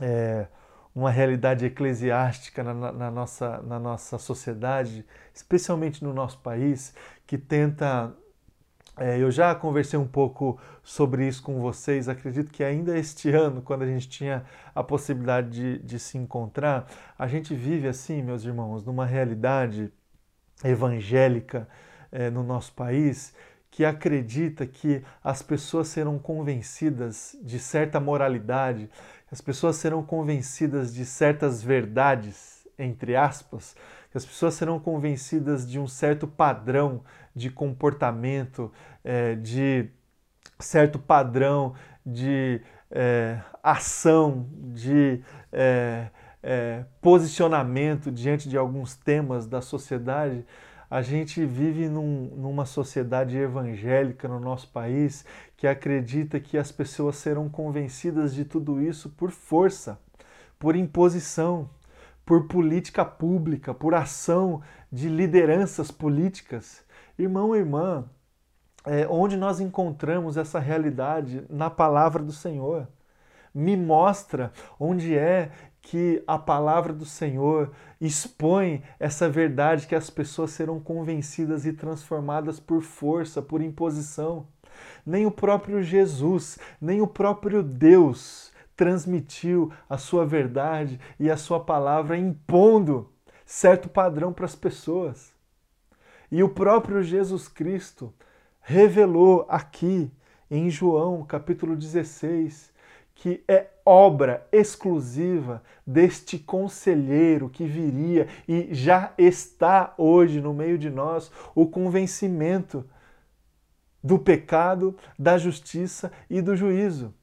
é, 0.00 0.46
uma 0.94 1.10
realidade 1.10 1.64
eclesiástica 1.66 2.62
na, 2.62 2.92
na, 2.92 3.10
nossa, 3.10 3.60
na 3.62 3.78
nossa 3.78 4.16
sociedade, 4.18 5.04
especialmente 5.34 6.04
no 6.04 6.12
nosso 6.12 6.38
país, 6.38 6.94
que 7.26 7.36
tenta. 7.36 8.14
É, 8.96 9.18
eu 9.18 9.28
já 9.28 9.52
conversei 9.56 9.98
um 9.98 10.06
pouco 10.06 10.56
sobre 10.84 11.26
isso 11.26 11.42
com 11.42 11.60
vocês, 11.60 12.08
acredito 12.08 12.52
que 12.52 12.62
ainda 12.62 12.96
este 12.96 13.28
ano, 13.28 13.60
quando 13.60 13.82
a 13.82 13.86
gente 13.86 14.08
tinha 14.08 14.44
a 14.72 14.84
possibilidade 14.84 15.50
de, 15.50 15.78
de 15.80 15.98
se 15.98 16.16
encontrar, 16.16 16.86
a 17.18 17.26
gente 17.26 17.56
vive 17.56 17.88
assim, 17.88 18.22
meus 18.22 18.44
irmãos, 18.44 18.84
numa 18.84 19.04
realidade 19.04 19.92
evangélica 20.62 21.66
é, 22.12 22.30
no 22.30 22.44
nosso 22.44 22.72
país 22.74 23.34
que 23.74 23.84
acredita 23.84 24.64
que 24.64 25.02
as 25.22 25.42
pessoas 25.42 25.88
serão 25.88 26.16
convencidas 26.16 27.36
de 27.42 27.58
certa 27.58 27.98
moralidade, 27.98 28.88
as 29.34 29.40
pessoas 29.40 29.74
serão 29.74 30.00
convencidas 30.00 30.94
de 30.94 31.04
certas 31.04 31.60
verdades, 31.60 32.68
entre 32.78 33.16
aspas, 33.16 33.74
que 34.08 34.16
as 34.16 34.24
pessoas 34.24 34.54
serão 34.54 34.78
convencidas 34.78 35.68
de 35.68 35.76
um 35.76 35.88
certo 35.88 36.28
padrão 36.28 37.02
de 37.34 37.50
comportamento, 37.50 38.70
é, 39.02 39.34
de 39.34 39.90
certo 40.60 41.00
padrão 41.00 41.74
de 42.06 42.60
é, 42.88 43.40
ação, 43.60 44.46
de 44.72 45.20
é, 45.52 46.10
é 46.40 46.84
posicionamento 47.02 48.12
diante 48.12 48.48
de 48.48 48.56
alguns 48.56 48.94
temas 48.94 49.48
da 49.48 49.60
sociedade. 49.60 50.46
A 50.88 51.02
gente 51.02 51.44
vive 51.44 51.88
num, 51.88 52.30
numa 52.36 52.64
sociedade 52.64 53.36
evangélica 53.36 54.28
no 54.28 54.38
nosso 54.38 54.68
país 54.68 55.24
que 55.64 55.68
acredita 55.68 56.38
que 56.38 56.58
as 56.58 56.70
pessoas 56.70 57.16
serão 57.16 57.48
convencidas 57.48 58.34
de 58.34 58.44
tudo 58.44 58.82
isso 58.82 59.08
por 59.08 59.30
força, 59.30 59.98
por 60.58 60.76
imposição, 60.76 61.70
por 62.22 62.46
política 62.48 63.02
pública, 63.02 63.72
por 63.72 63.94
ação 63.94 64.60
de 64.92 65.08
lideranças 65.08 65.90
políticas. 65.90 66.84
Irmão 67.18 67.56
e 67.56 67.60
irmã, 67.60 68.04
é, 68.84 69.08
onde 69.08 69.38
nós 69.38 69.58
encontramos 69.58 70.36
essa 70.36 70.58
realidade 70.58 71.46
na 71.48 71.70
palavra 71.70 72.22
do 72.22 72.32
Senhor? 72.32 72.86
Me 73.54 73.74
mostra 73.74 74.52
onde 74.78 75.16
é 75.16 75.50
que 75.80 76.22
a 76.26 76.38
palavra 76.38 76.92
do 76.92 77.06
Senhor 77.06 77.72
expõe 77.98 78.82
essa 79.00 79.30
verdade 79.30 79.86
que 79.86 79.94
as 79.94 80.10
pessoas 80.10 80.50
serão 80.50 80.78
convencidas 80.78 81.64
e 81.64 81.72
transformadas 81.72 82.60
por 82.60 82.82
força, 82.82 83.40
por 83.40 83.62
imposição. 83.62 84.46
Nem 85.04 85.26
o 85.26 85.30
próprio 85.30 85.82
Jesus, 85.82 86.58
nem 86.80 87.00
o 87.00 87.06
próprio 87.06 87.62
Deus 87.62 88.52
transmitiu 88.76 89.72
a 89.88 89.96
sua 89.96 90.26
verdade 90.26 90.98
e 91.18 91.30
a 91.30 91.36
sua 91.36 91.60
palavra 91.60 92.16
impondo 92.16 93.10
certo 93.44 93.88
padrão 93.88 94.32
para 94.32 94.46
as 94.46 94.54
pessoas. 94.54 95.32
E 96.30 96.42
o 96.42 96.48
próprio 96.48 97.02
Jesus 97.02 97.46
Cristo 97.46 98.12
revelou 98.60 99.46
aqui 99.48 100.10
em 100.50 100.70
João 100.70 101.24
capítulo 101.24 101.76
16 101.76 102.72
que 103.14 103.44
é 103.46 103.68
obra 103.86 104.46
exclusiva 104.50 105.62
deste 105.86 106.38
conselheiro 106.38 107.48
que 107.48 107.64
viria 107.64 108.26
e 108.48 108.68
já 108.72 109.12
está 109.16 109.94
hoje 109.96 110.40
no 110.40 110.52
meio 110.52 110.76
de 110.76 110.90
nós 110.90 111.30
o 111.54 111.66
convencimento 111.66 112.84
do 114.04 114.18
pecado, 114.18 114.94
da 115.18 115.38
justiça 115.38 116.12
e 116.28 116.42
do 116.42 116.54
juízo. 116.54 117.14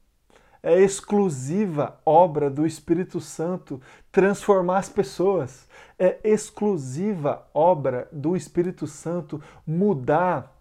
É 0.63 0.79
exclusiva 0.79 1.99
obra 2.05 2.49
do 2.49 2.65
Espírito 2.65 3.19
Santo 3.19 3.79
transformar 4.11 4.79
as 4.79 4.89
pessoas. 4.89 5.67
É 5.97 6.19
exclusiva 6.23 7.47
obra 7.53 8.07
do 8.11 8.35
Espírito 8.35 8.87
Santo 8.87 9.41
mudar 9.65 10.55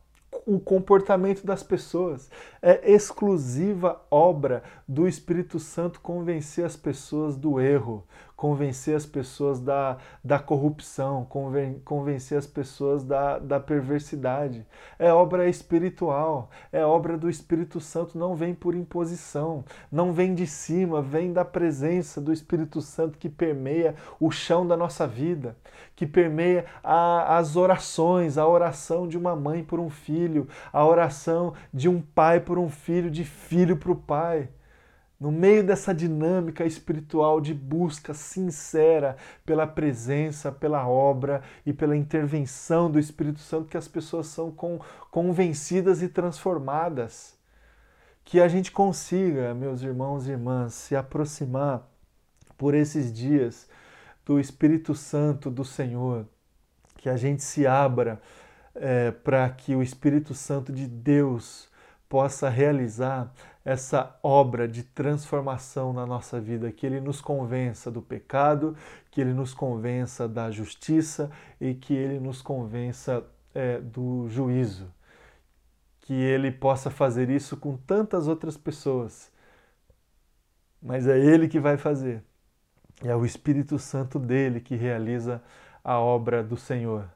o 0.46 0.58
comportamento 0.58 1.44
das 1.44 1.62
pessoas. 1.62 2.30
É 2.62 2.90
exclusiva 2.90 4.00
obra 4.10 4.62
do 4.86 5.06
Espírito 5.06 5.58
Santo 5.58 6.00
convencer 6.00 6.64
as 6.64 6.76
pessoas 6.76 7.36
do 7.36 7.60
erro, 7.60 8.06
convencer 8.40 8.96
as 8.96 9.04
pessoas 9.04 9.60
da, 9.60 9.98
da 10.24 10.38
corrupção, 10.38 11.26
conven, 11.26 11.78
convencer 11.84 12.38
as 12.38 12.46
pessoas 12.46 13.04
da, 13.04 13.38
da 13.38 13.60
perversidade. 13.60 14.66
É 14.98 15.12
obra 15.12 15.46
espiritual, 15.46 16.48
é 16.72 16.82
obra 16.82 17.18
do 17.18 17.28
Espírito 17.28 17.80
Santo, 17.80 18.16
não 18.16 18.34
vem 18.34 18.54
por 18.54 18.74
imposição, 18.74 19.62
não 19.92 20.14
vem 20.14 20.34
de 20.34 20.46
cima, 20.46 21.02
vem 21.02 21.34
da 21.34 21.44
presença 21.44 22.18
do 22.18 22.32
Espírito 22.32 22.80
Santo 22.80 23.18
que 23.18 23.28
permeia 23.28 23.94
o 24.18 24.30
chão 24.30 24.66
da 24.66 24.74
nossa 24.74 25.06
vida, 25.06 25.54
que 25.94 26.06
permeia 26.06 26.64
a, 26.82 27.36
as 27.36 27.56
orações, 27.56 28.38
a 28.38 28.48
oração 28.48 29.06
de 29.06 29.18
uma 29.18 29.36
mãe 29.36 29.62
por 29.62 29.78
um 29.78 29.90
filho, 29.90 30.48
a 30.72 30.82
oração 30.82 31.52
de 31.74 31.90
um 31.90 32.00
pai 32.00 32.40
por 32.40 32.58
um 32.58 32.70
filho, 32.70 33.10
de 33.10 33.22
filho 33.22 33.76
para 33.76 33.92
o 33.92 33.96
pai 33.96 34.48
no 35.20 35.30
meio 35.30 35.62
dessa 35.62 35.94
dinâmica 35.94 36.64
espiritual 36.64 37.42
de 37.42 37.52
busca 37.52 38.14
sincera 38.14 39.18
pela 39.44 39.66
presença, 39.66 40.50
pela 40.50 40.88
obra 40.88 41.42
e 41.66 41.74
pela 41.74 41.94
intervenção 41.94 42.90
do 42.90 42.98
Espírito 42.98 43.40
Santo, 43.40 43.68
que 43.68 43.76
as 43.76 43.86
pessoas 43.86 44.28
são 44.28 44.50
convencidas 45.10 46.00
e 46.00 46.08
transformadas. 46.08 47.38
Que 48.24 48.40
a 48.40 48.48
gente 48.48 48.72
consiga, 48.72 49.52
meus 49.52 49.82
irmãos 49.82 50.26
e 50.26 50.30
irmãs, 50.30 50.72
se 50.72 50.96
aproximar 50.96 51.86
por 52.56 52.74
esses 52.74 53.12
dias 53.12 53.68
do 54.24 54.40
Espírito 54.40 54.94
Santo 54.94 55.50
do 55.50 55.64
Senhor, 55.66 56.26
que 56.96 57.10
a 57.10 57.16
gente 57.16 57.42
se 57.42 57.66
abra 57.66 58.20
é, 58.74 59.10
para 59.10 59.50
que 59.50 59.74
o 59.74 59.82
Espírito 59.82 60.32
Santo 60.32 60.72
de 60.72 60.86
Deus 60.86 61.68
possa 62.08 62.48
realizar 62.48 63.32
essa 63.64 64.18
obra 64.22 64.66
de 64.66 64.82
transformação 64.82 65.92
na 65.92 66.06
nossa 66.06 66.40
vida, 66.40 66.72
que 66.72 66.86
Ele 66.86 67.00
nos 67.00 67.20
convença 67.20 67.90
do 67.90 68.00
pecado, 68.00 68.76
que 69.10 69.20
Ele 69.20 69.34
nos 69.34 69.52
convença 69.52 70.28
da 70.28 70.50
justiça 70.50 71.30
e 71.60 71.74
que 71.74 71.94
Ele 71.94 72.18
nos 72.18 72.40
convença 72.40 73.24
é, 73.54 73.78
do 73.78 74.28
juízo. 74.28 74.92
Que 76.00 76.14
Ele 76.14 76.50
possa 76.50 76.90
fazer 76.90 77.28
isso 77.30 77.56
com 77.56 77.76
tantas 77.76 78.26
outras 78.26 78.56
pessoas. 78.56 79.30
Mas 80.82 81.06
é 81.06 81.18
Ele 81.18 81.48
que 81.48 81.60
vai 81.60 81.76
fazer. 81.76 82.22
É 83.02 83.14
o 83.14 83.24
Espírito 83.24 83.78
Santo 83.78 84.18
dele 84.18 84.60
que 84.60 84.74
realiza 84.74 85.42
a 85.84 85.98
obra 85.98 86.42
do 86.42 86.56
Senhor. 86.56 87.08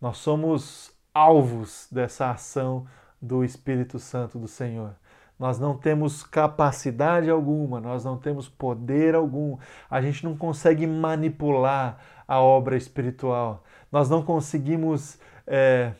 Nós 0.00 0.18
somos 0.18 0.92
alvos 1.14 1.88
dessa 1.90 2.30
ação 2.30 2.86
do 3.20 3.44
Espírito 3.44 3.98
Santo 3.98 4.38
do 4.38 4.48
Senhor. 4.48 4.94
Nós 5.42 5.58
não 5.58 5.76
temos 5.76 6.22
capacidade 6.22 7.28
alguma, 7.28 7.80
nós 7.80 8.04
não 8.04 8.16
temos 8.16 8.48
poder 8.48 9.16
algum, 9.16 9.58
a 9.90 10.00
gente 10.00 10.22
não 10.22 10.36
consegue 10.36 10.86
manipular 10.86 11.98
a 12.28 12.40
obra 12.40 12.76
espiritual, 12.76 13.64
nós 13.90 14.08
não 14.08 14.22
conseguimos 14.22 15.18
é, 15.44 15.94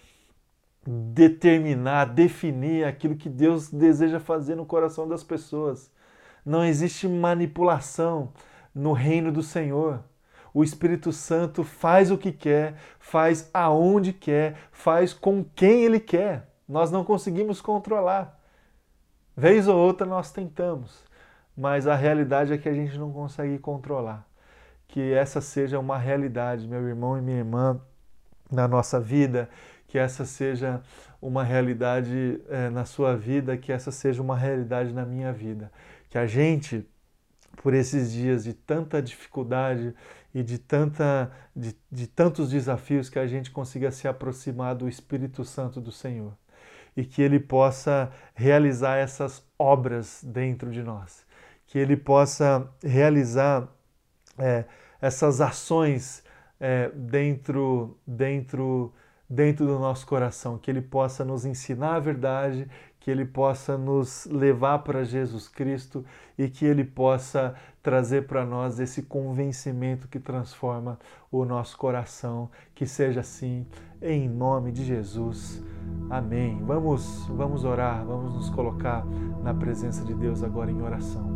determinar, 0.86 2.04
definir 2.04 2.84
aquilo 2.84 3.16
que 3.16 3.28
Deus 3.28 3.68
deseja 3.68 4.20
fazer 4.20 4.54
no 4.54 4.64
coração 4.64 5.08
das 5.08 5.24
pessoas. 5.24 5.90
Não 6.46 6.64
existe 6.64 7.08
manipulação 7.08 8.32
no 8.72 8.92
reino 8.92 9.32
do 9.32 9.42
Senhor. 9.42 10.04
O 10.54 10.62
Espírito 10.62 11.10
Santo 11.10 11.64
faz 11.64 12.12
o 12.12 12.16
que 12.16 12.30
quer, 12.30 12.76
faz 13.00 13.50
aonde 13.52 14.12
quer, 14.12 14.54
faz 14.70 15.12
com 15.12 15.44
quem 15.44 15.82
ele 15.82 15.98
quer 15.98 16.52
nós 16.68 16.90
não 16.90 17.04
conseguimos 17.04 17.60
controlar. 17.60 18.41
Vez 19.36 19.66
ou 19.66 19.78
outra 19.78 20.06
nós 20.06 20.30
tentamos, 20.30 21.04
mas 21.56 21.86
a 21.86 21.94
realidade 21.94 22.52
é 22.52 22.58
que 22.58 22.68
a 22.68 22.74
gente 22.74 22.98
não 22.98 23.12
consegue 23.12 23.58
controlar. 23.58 24.26
que 24.88 25.12
essa 25.14 25.40
seja 25.40 25.78
uma 25.78 25.96
realidade, 25.96 26.68
meu 26.68 26.86
irmão 26.86 27.16
e 27.16 27.22
minha 27.22 27.38
irmã, 27.38 27.80
na 28.50 28.68
nossa 28.68 29.00
vida, 29.00 29.48
que 29.88 29.98
essa 29.98 30.26
seja 30.26 30.82
uma 31.20 31.42
realidade 31.42 32.42
é, 32.50 32.68
na 32.68 32.84
sua 32.84 33.16
vida, 33.16 33.56
que 33.56 33.72
essa 33.72 33.90
seja 33.90 34.20
uma 34.20 34.36
realidade 34.36 34.92
na 34.92 35.06
minha 35.06 35.32
vida. 35.32 35.72
Que 36.10 36.18
a 36.18 36.26
gente, 36.26 36.86
por 37.62 37.72
esses 37.72 38.12
dias 38.12 38.44
de 38.44 38.52
tanta 38.52 39.00
dificuldade 39.00 39.94
e 40.34 40.42
de, 40.42 40.58
tanta, 40.58 41.32
de, 41.56 41.74
de 41.90 42.06
tantos 42.06 42.50
desafios, 42.50 43.08
que 43.08 43.18
a 43.18 43.26
gente 43.26 43.50
consiga 43.50 43.90
se 43.90 44.06
aproximar 44.06 44.74
do 44.74 44.88
Espírito 44.88 45.42
Santo 45.42 45.80
do 45.80 45.90
Senhor 45.90 46.34
e 46.96 47.04
que 47.04 47.22
Ele 47.22 47.40
possa 47.40 48.10
realizar 48.34 48.96
essas 48.96 49.44
obras 49.58 50.22
dentro 50.24 50.70
de 50.70 50.82
nós, 50.82 51.24
que 51.66 51.78
Ele 51.78 51.96
possa 51.96 52.68
realizar 52.82 53.68
é, 54.38 54.64
essas 55.00 55.40
ações 55.40 56.22
é, 56.60 56.90
dentro, 56.90 57.98
dentro 58.06 58.92
dentro 59.32 59.64
do 59.64 59.78
nosso 59.78 60.06
coração, 60.06 60.58
que 60.58 60.70
Ele 60.70 60.82
possa 60.82 61.24
nos 61.24 61.46
ensinar 61.46 61.94
a 61.94 62.00
verdade, 62.00 62.68
que 63.00 63.10
Ele 63.10 63.24
possa 63.24 63.78
nos 63.78 64.26
levar 64.26 64.80
para 64.80 65.04
Jesus 65.04 65.48
Cristo 65.48 66.04
e 66.36 66.48
que 66.50 66.66
Ele 66.66 66.84
possa 66.84 67.54
trazer 67.82 68.26
para 68.26 68.44
nós 68.44 68.78
esse 68.78 69.02
convencimento 69.02 70.06
que 70.06 70.20
transforma 70.20 70.98
o 71.30 71.46
nosso 71.46 71.78
coração. 71.78 72.50
Que 72.74 72.86
seja 72.86 73.20
assim, 73.20 73.66
em 74.02 74.28
nome 74.28 74.72
de 74.72 74.84
Jesus. 74.84 75.62
Amém. 76.10 76.60
Vamos, 76.66 77.26
vamos 77.28 77.64
orar, 77.64 78.04
vamos 78.04 78.34
nos 78.34 78.50
colocar 78.50 79.06
na 79.42 79.54
presença 79.54 80.04
de 80.04 80.12
Deus 80.14 80.42
agora 80.42 80.70
em 80.70 80.82
oração. 80.82 81.30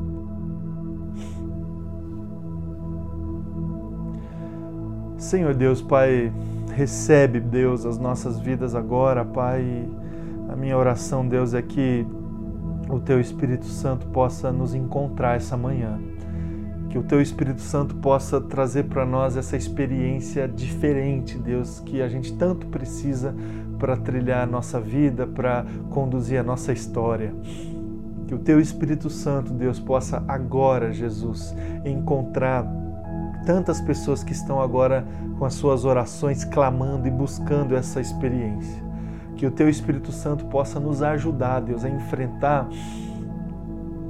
Senhor 5.16 5.54
Deus, 5.54 5.80
Pai, 5.80 6.32
recebe, 6.74 7.40
Deus, 7.40 7.86
as 7.86 7.98
nossas 7.98 8.38
vidas 8.38 8.74
agora, 8.74 9.24
Pai. 9.24 9.88
A 10.48 10.54
minha 10.54 10.76
oração, 10.76 11.26
Deus, 11.26 11.54
é 11.54 11.62
que 11.62 12.06
o 12.88 13.00
Teu 13.00 13.18
Espírito 13.18 13.64
Santo 13.64 14.06
possa 14.08 14.52
nos 14.52 14.74
encontrar 14.74 15.36
essa 15.36 15.56
manhã. 15.56 15.98
Que 16.90 16.98
o 16.98 17.02
Teu 17.02 17.20
Espírito 17.20 17.60
Santo 17.60 17.94
possa 17.96 18.40
trazer 18.40 18.84
para 18.84 19.04
nós 19.04 19.36
essa 19.36 19.56
experiência 19.56 20.48
diferente, 20.48 21.36
Deus, 21.38 21.80
que 21.80 22.00
a 22.00 22.08
gente 22.08 22.32
tanto 22.34 22.66
precisa 22.66 23.34
para 23.78 23.96
trilhar 23.96 24.42
a 24.42 24.46
nossa 24.46 24.80
vida, 24.80 25.26
para 25.26 25.66
conduzir 25.90 26.38
a 26.38 26.42
nossa 26.42 26.72
história. 26.72 27.34
Que 28.26 28.34
o 28.34 28.38
Teu 28.38 28.60
Espírito 28.60 29.08
Santo, 29.08 29.52
Deus, 29.52 29.78
possa 29.78 30.24
agora, 30.26 30.92
Jesus, 30.92 31.54
encontrar 31.84 32.66
tantas 33.44 33.80
pessoas 33.80 34.24
que 34.24 34.32
estão 34.32 34.60
agora 34.60 35.06
com 35.38 35.44
as 35.44 35.54
suas 35.54 35.84
orações 35.84 36.44
clamando 36.44 37.06
e 37.06 37.10
buscando 37.10 37.76
essa 37.76 38.00
experiência. 38.00 38.84
Que 39.36 39.46
o 39.46 39.50
Teu 39.50 39.68
Espírito 39.68 40.10
Santo 40.10 40.46
possa 40.46 40.80
nos 40.80 41.02
ajudar, 41.02 41.60
Deus, 41.60 41.84
a 41.84 41.88
enfrentar 41.88 42.68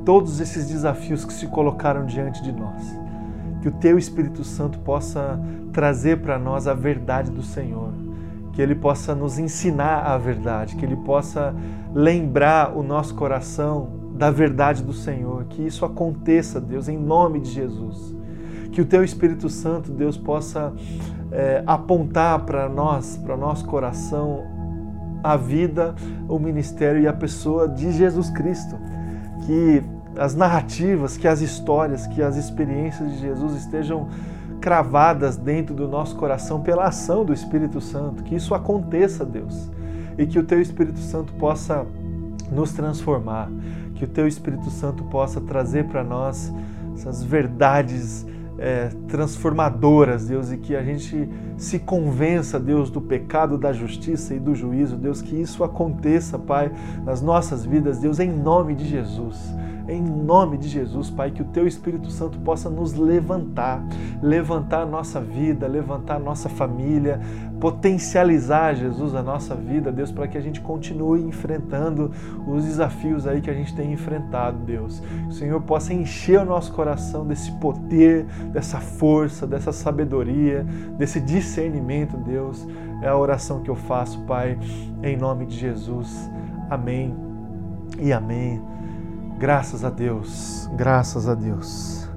todos 0.06 0.40
esses 0.40 0.68
desafios 0.68 1.24
que 1.24 1.32
se 1.32 1.48
colocaram 1.48 2.06
diante 2.06 2.40
de 2.42 2.52
nós. 2.52 2.82
Que 3.60 3.68
o 3.68 3.72
Teu 3.72 3.98
Espírito 3.98 4.44
Santo 4.44 4.78
possa 4.78 5.38
trazer 5.72 6.22
para 6.22 6.38
nós 6.38 6.68
a 6.68 6.72
verdade 6.72 7.30
do 7.30 7.42
Senhor. 7.42 7.92
Que 8.52 8.62
Ele 8.62 8.76
possa 8.76 9.14
nos 9.14 9.38
ensinar 9.38 10.04
a 10.04 10.16
verdade, 10.16 10.76
que 10.76 10.84
Ele 10.84 10.96
possa 10.96 11.54
lembrar 11.92 12.74
o 12.74 12.82
nosso 12.82 13.14
coração 13.16 13.88
da 14.16 14.30
verdade 14.30 14.82
do 14.82 14.92
Senhor. 14.92 15.44
Que 15.46 15.66
isso 15.66 15.84
aconteça, 15.84 16.60
Deus, 16.60 16.88
em 16.88 16.96
nome 16.96 17.40
de 17.40 17.50
Jesus 17.50 18.16
que 18.76 18.82
o 18.82 18.84
Teu 18.84 19.02
Espírito 19.02 19.48
Santo, 19.48 19.90
Deus, 19.90 20.18
possa 20.18 20.70
é, 21.32 21.62
apontar 21.66 22.44
para 22.44 22.68
nós, 22.68 23.16
para 23.16 23.34
nosso 23.34 23.64
coração, 23.64 24.44
a 25.24 25.34
vida, 25.34 25.94
o 26.28 26.38
ministério 26.38 27.00
e 27.00 27.08
a 27.08 27.12
pessoa 27.14 27.66
de 27.66 27.90
Jesus 27.90 28.28
Cristo. 28.28 28.76
Que 29.46 29.82
as 30.18 30.34
narrativas, 30.34 31.16
que 31.16 31.28
as 31.28 31.40
histórias, 31.40 32.06
que 32.06 32.22
as 32.22 32.36
experiências 32.36 33.12
de 33.12 33.18
Jesus 33.18 33.54
estejam 33.54 34.08
cravadas 34.60 35.36
dentro 35.36 35.74
do 35.74 35.86
nosso 35.86 36.16
coração 36.16 36.60
pela 36.60 36.84
ação 36.84 37.24
do 37.24 37.32
Espírito 37.32 37.80
Santo. 37.80 38.22
Que 38.22 38.34
isso 38.34 38.54
aconteça, 38.54 39.24
Deus. 39.24 39.70
E 40.18 40.26
que 40.26 40.38
o 40.38 40.44
Teu 40.44 40.60
Espírito 40.60 40.98
Santo 40.98 41.32
possa 41.34 41.86
nos 42.50 42.72
transformar. 42.72 43.50
Que 43.94 44.04
o 44.04 44.08
Teu 44.08 44.26
Espírito 44.26 44.70
Santo 44.70 45.04
possa 45.04 45.40
trazer 45.40 45.84
para 45.84 46.02
nós 46.02 46.52
essas 46.94 47.22
verdades 47.22 48.26
é, 48.58 48.88
transformadoras, 49.08 50.26
Deus, 50.26 50.50
e 50.50 50.56
que 50.56 50.74
a 50.74 50.82
gente 50.82 51.28
se 51.56 51.78
convença, 51.78 52.58
Deus, 52.58 52.90
do 52.90 53.00
pecado, 53.00 53.58
da 53.58 53.72
justiça 53.72 54.34
e 54.34 54.38
do 54.38 54.54
juízo, 54.54 54.96
Deus, 54.96 55.20
que 55.20 55.36
isso 55.36 55.62
aconteça, 55.62 56.38
Pai, 56.38 56.72
nas 57.04 57.20
nossas 57.20 57.64
vidas, 57.64 57.98
Deus, 57.98 58.18
em 58.18 58.30
nome 58.30 58.74
de 58.74 58.86
Jesus. 58.86 59.36
Em 59.88 60.02
nome 60.02 60.58
de 60.58 60.68
Jesus, 60.68 61.10
Pai, 61.10 61.30
que 61.30 61.42
o 61.42 61.44
Teu 61.44 61.66
Espírito 61.66 62.10
Santo 62.10 62.38
possa 62.40 62.68
nos 62.68 62.94
levantar, 62.94 63.84
levantar 64.20 64.82
a 64.82 64.86
nossa 64.86 65.20
vida, 65.20 65.68
levantar 65.68 66.16
a 66.16 66.18
nossa 66.18 66.48
família, 66.48 67.20
potencializar, 67.60 68.74
Jesus, 68.74 69.14
a 69.14 69.22
nossa 69.22 69.54
vida, 69.54 69.92
Deus, 69.92 70.10
para 70.10 70.26
que 70.26 70.36
a 70.36 70.40
gente 70.40 70.60
continue 70.60 71.22
enfrentando 71.22 72.10
os 72.48 72.64
desafios 72.64 73.28
aí 73.28 73.40
que 73.40 73.48
a 73.48 73.54
gente 73.54 73.74
tem 73.76 73.92
enfrentado, 73.92 74.58
Deus. 74.58 74.98
Que 74.98 75.28
o 75.28 75.32
Senhor 75.32 75.60
possa 75.62 75.94
encher 75.94 76.40
o 76.40 76.44
nosso 76.44 76.72
coração 76.72 77.24
desse 77.24 77.52
poder, 77.52 78.24
dessa 78.52 78.80
força, 78.80 79.46
dessa 79.46 79.70
sabedoria, 79.72 80.64
desse 80.98 81.20
discernimento, 81.20 82.16
Deus. 82.16 82.66
É 83.02 83.08
a 83.08 83.16
oração 83.16 83.60
que 83.60 83.70
eu 83.70 83.76
faço, 83.76 84.20
Pai, 84.22 84.58
em 85.02 85.16
nome 85.16 85.46
de 85.46 85.56
Jesus. 85.56 86.28
Amém 86.68 87.14
e 88.00 88.12
amém. 88.12 88.75
Graças 89.38 89.84
a 89.84 89.90
Deus, 89.90 90.66
graças 90.74 91.28
a 91.28 91.34
Deus. 91.34 92.08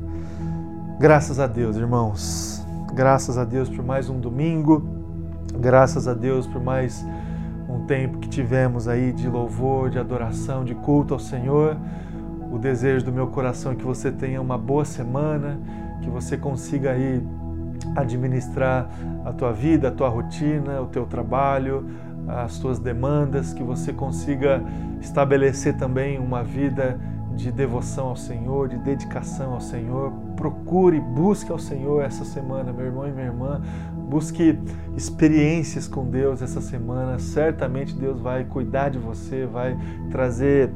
Graças 0.98 1.38
a 1.38 1.48
Deus, 1.48 1.76
irmãos. 1.76 2.66
Graças 2.94 3.38
a 3.38 3.44
Deus 3.44 3.68
por 3.68 3.84
mais 3.84 4.10
um 4.10 4.22
domingo. 4.22 4.88
Graças 5.60 6.08
a 6.08 6.14
Deus 6.14 6.48
por 6.48 6.64
mais 6.64 7.06
um 7.68 7.86
tempo 7.86 8.20
que 8.20 8.30
tivemos 8.30 8.88
aí 8.88 9.12
de 9.12 9.28
louvor, 9.28 9.90
de 9.90 10.00
adoração, 10.00 10.64
de 10.64 10.74
culto 10.74 11.14
ao 11.14 11.20
Senhor. 11.20 11.76
O 12.54 12.58
desejo 12.58 13.04
do 13.04 13.12
meu 13.12 13.28
coração 13.28 13.74
é 13.74 13.76
que 13.76 13.84
você 13.84 14.14
tenha 14.14 14.42
uma 14.42 14.58
boa 14.58 14.86
semana, 14.86 15.60
que 16.02 16.10
você 16.10 16.38
consiga 16.38 16.92
aí 16.92 17.22
administrar 17.98 18.90
a 19.26 19.34
tua 19.34 19.52
vida, 19.52 19.90
a 19.90 19.92
tua 19.92 20.08
rotina, 20.08 20.82
o 20.82 20.86
teu 20.86 21.06
trabalho, 21.06 21.86
as 22.30 22.60
tuas 22.60 22.80
demandas, 22.80 23.54
que 23.54 23.64
você 23.64 23.92
consiga 23.92 24.64
estabelecer 25.02 25.78
também 25.78 26.20
uma 26.20 26.44
vida 26.44 27.00
de 27.36 27.52
devoção 27.52 28.08
ao 28.10 28.16
Senhor, 28.16 28.68
de 28.68 28.78
dedicação 28.78 29.54
ao 29.54 29.62
Senhor. 29.62 30.12
Procure, 30.36 31.00
busque 31.00 31.52
ao 31.52 31.60
Senhor 31.60 32.04
essa 32.04 32.26
semana, 32.26 32.74
meu 32.74 32.86
irmão 32.86 33.08
e 33.08 33.12
minha 33.12 33.28
irmã. 33.28 33.62
Busque 34.10 34.60
experiências 34.96 35.88
com 35.88 36.06
Deus 36.06 36.42
essa 36.42 36.60
semana. 36.60 37.18
Certamente 37.18 37.96
Deus 37.96 38.20
vai 38.20 38.44
cuidar 38.44 38.90
de 38.90 39.00
você, 39.00 39.46
vai 39.46 39.78
trazer 40.12 40.70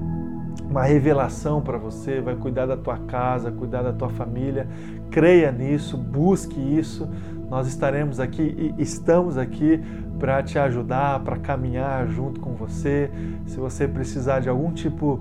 uma 0.70 0.84
revelação 0.84 1.62
para 1.62 1.78
você, 1.78 2.22
vai 2.22 2.36
cuidar 2.36 2.66
da 2.66 2.78
tua 2.78 2.98
casa, 2.98 3.52
cuidar 3.52 3.82
da 3.82 3.92
tua 3.92 4.10
família. 4.10 4.68
Creia 5.12 5.52
nisso, 5.52 5.98
busque 5.98 6.60
isso. 6.60 7.10
Nós 7.50 7.68
estaremos 7.68 8.20
aqui 8.20 8.74
e 8.78 8.82
estamos 8.82 9.38
aqui 9.38 9.80
para 10.24 10.42
te 10.42 10.58
ajudar, 10.58 11.20
para 11.20 11.36
caminhar 11.36 12.08
junto 12.08 12.40
com 12.40 12.54
você. 12.54 13.12
Se 13.46 13.58
você 13.58 13.90
precisar 13.90 14.40
de 14.40 14.48
algum 14.48 14.72
tipo 14.72 15.20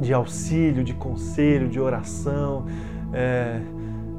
de 0.00 0.12
auxílio, 0.12 0.82
de 0.82 0.94
conselho, 0.94 1.68
de 1.68 1.78
oração, 1.78 2.66
é, 3.12 3.60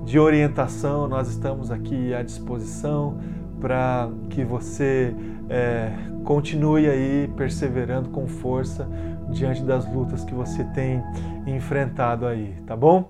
de 0.06 0.18
orientação, 0.18 1.10
nós 1.10 1.28
estamos 1.28 1.72
aqui 1.72 2.14
à 2.14 2.24
disposição 2.24 3.18
para 3.60 4.10
que 4.30 4.46
você 4.46 5.14
é, 5.50 5.92
continue 6.24 6.88
aí 6.88 7.30
perseverando 7.36 8.08
com 8.08 8.28
força 8.28 8.88
diante 9.30 9.62
das 9.62 9.86
lutas 9.94 10.24
que 10.24 10.34
você 10.34 10.64
tem 10.64 11.04
enfrentado 11.46 12.26
aí, 12.26 12.56
tá 12.66 12.78
bom? 12.78 13.10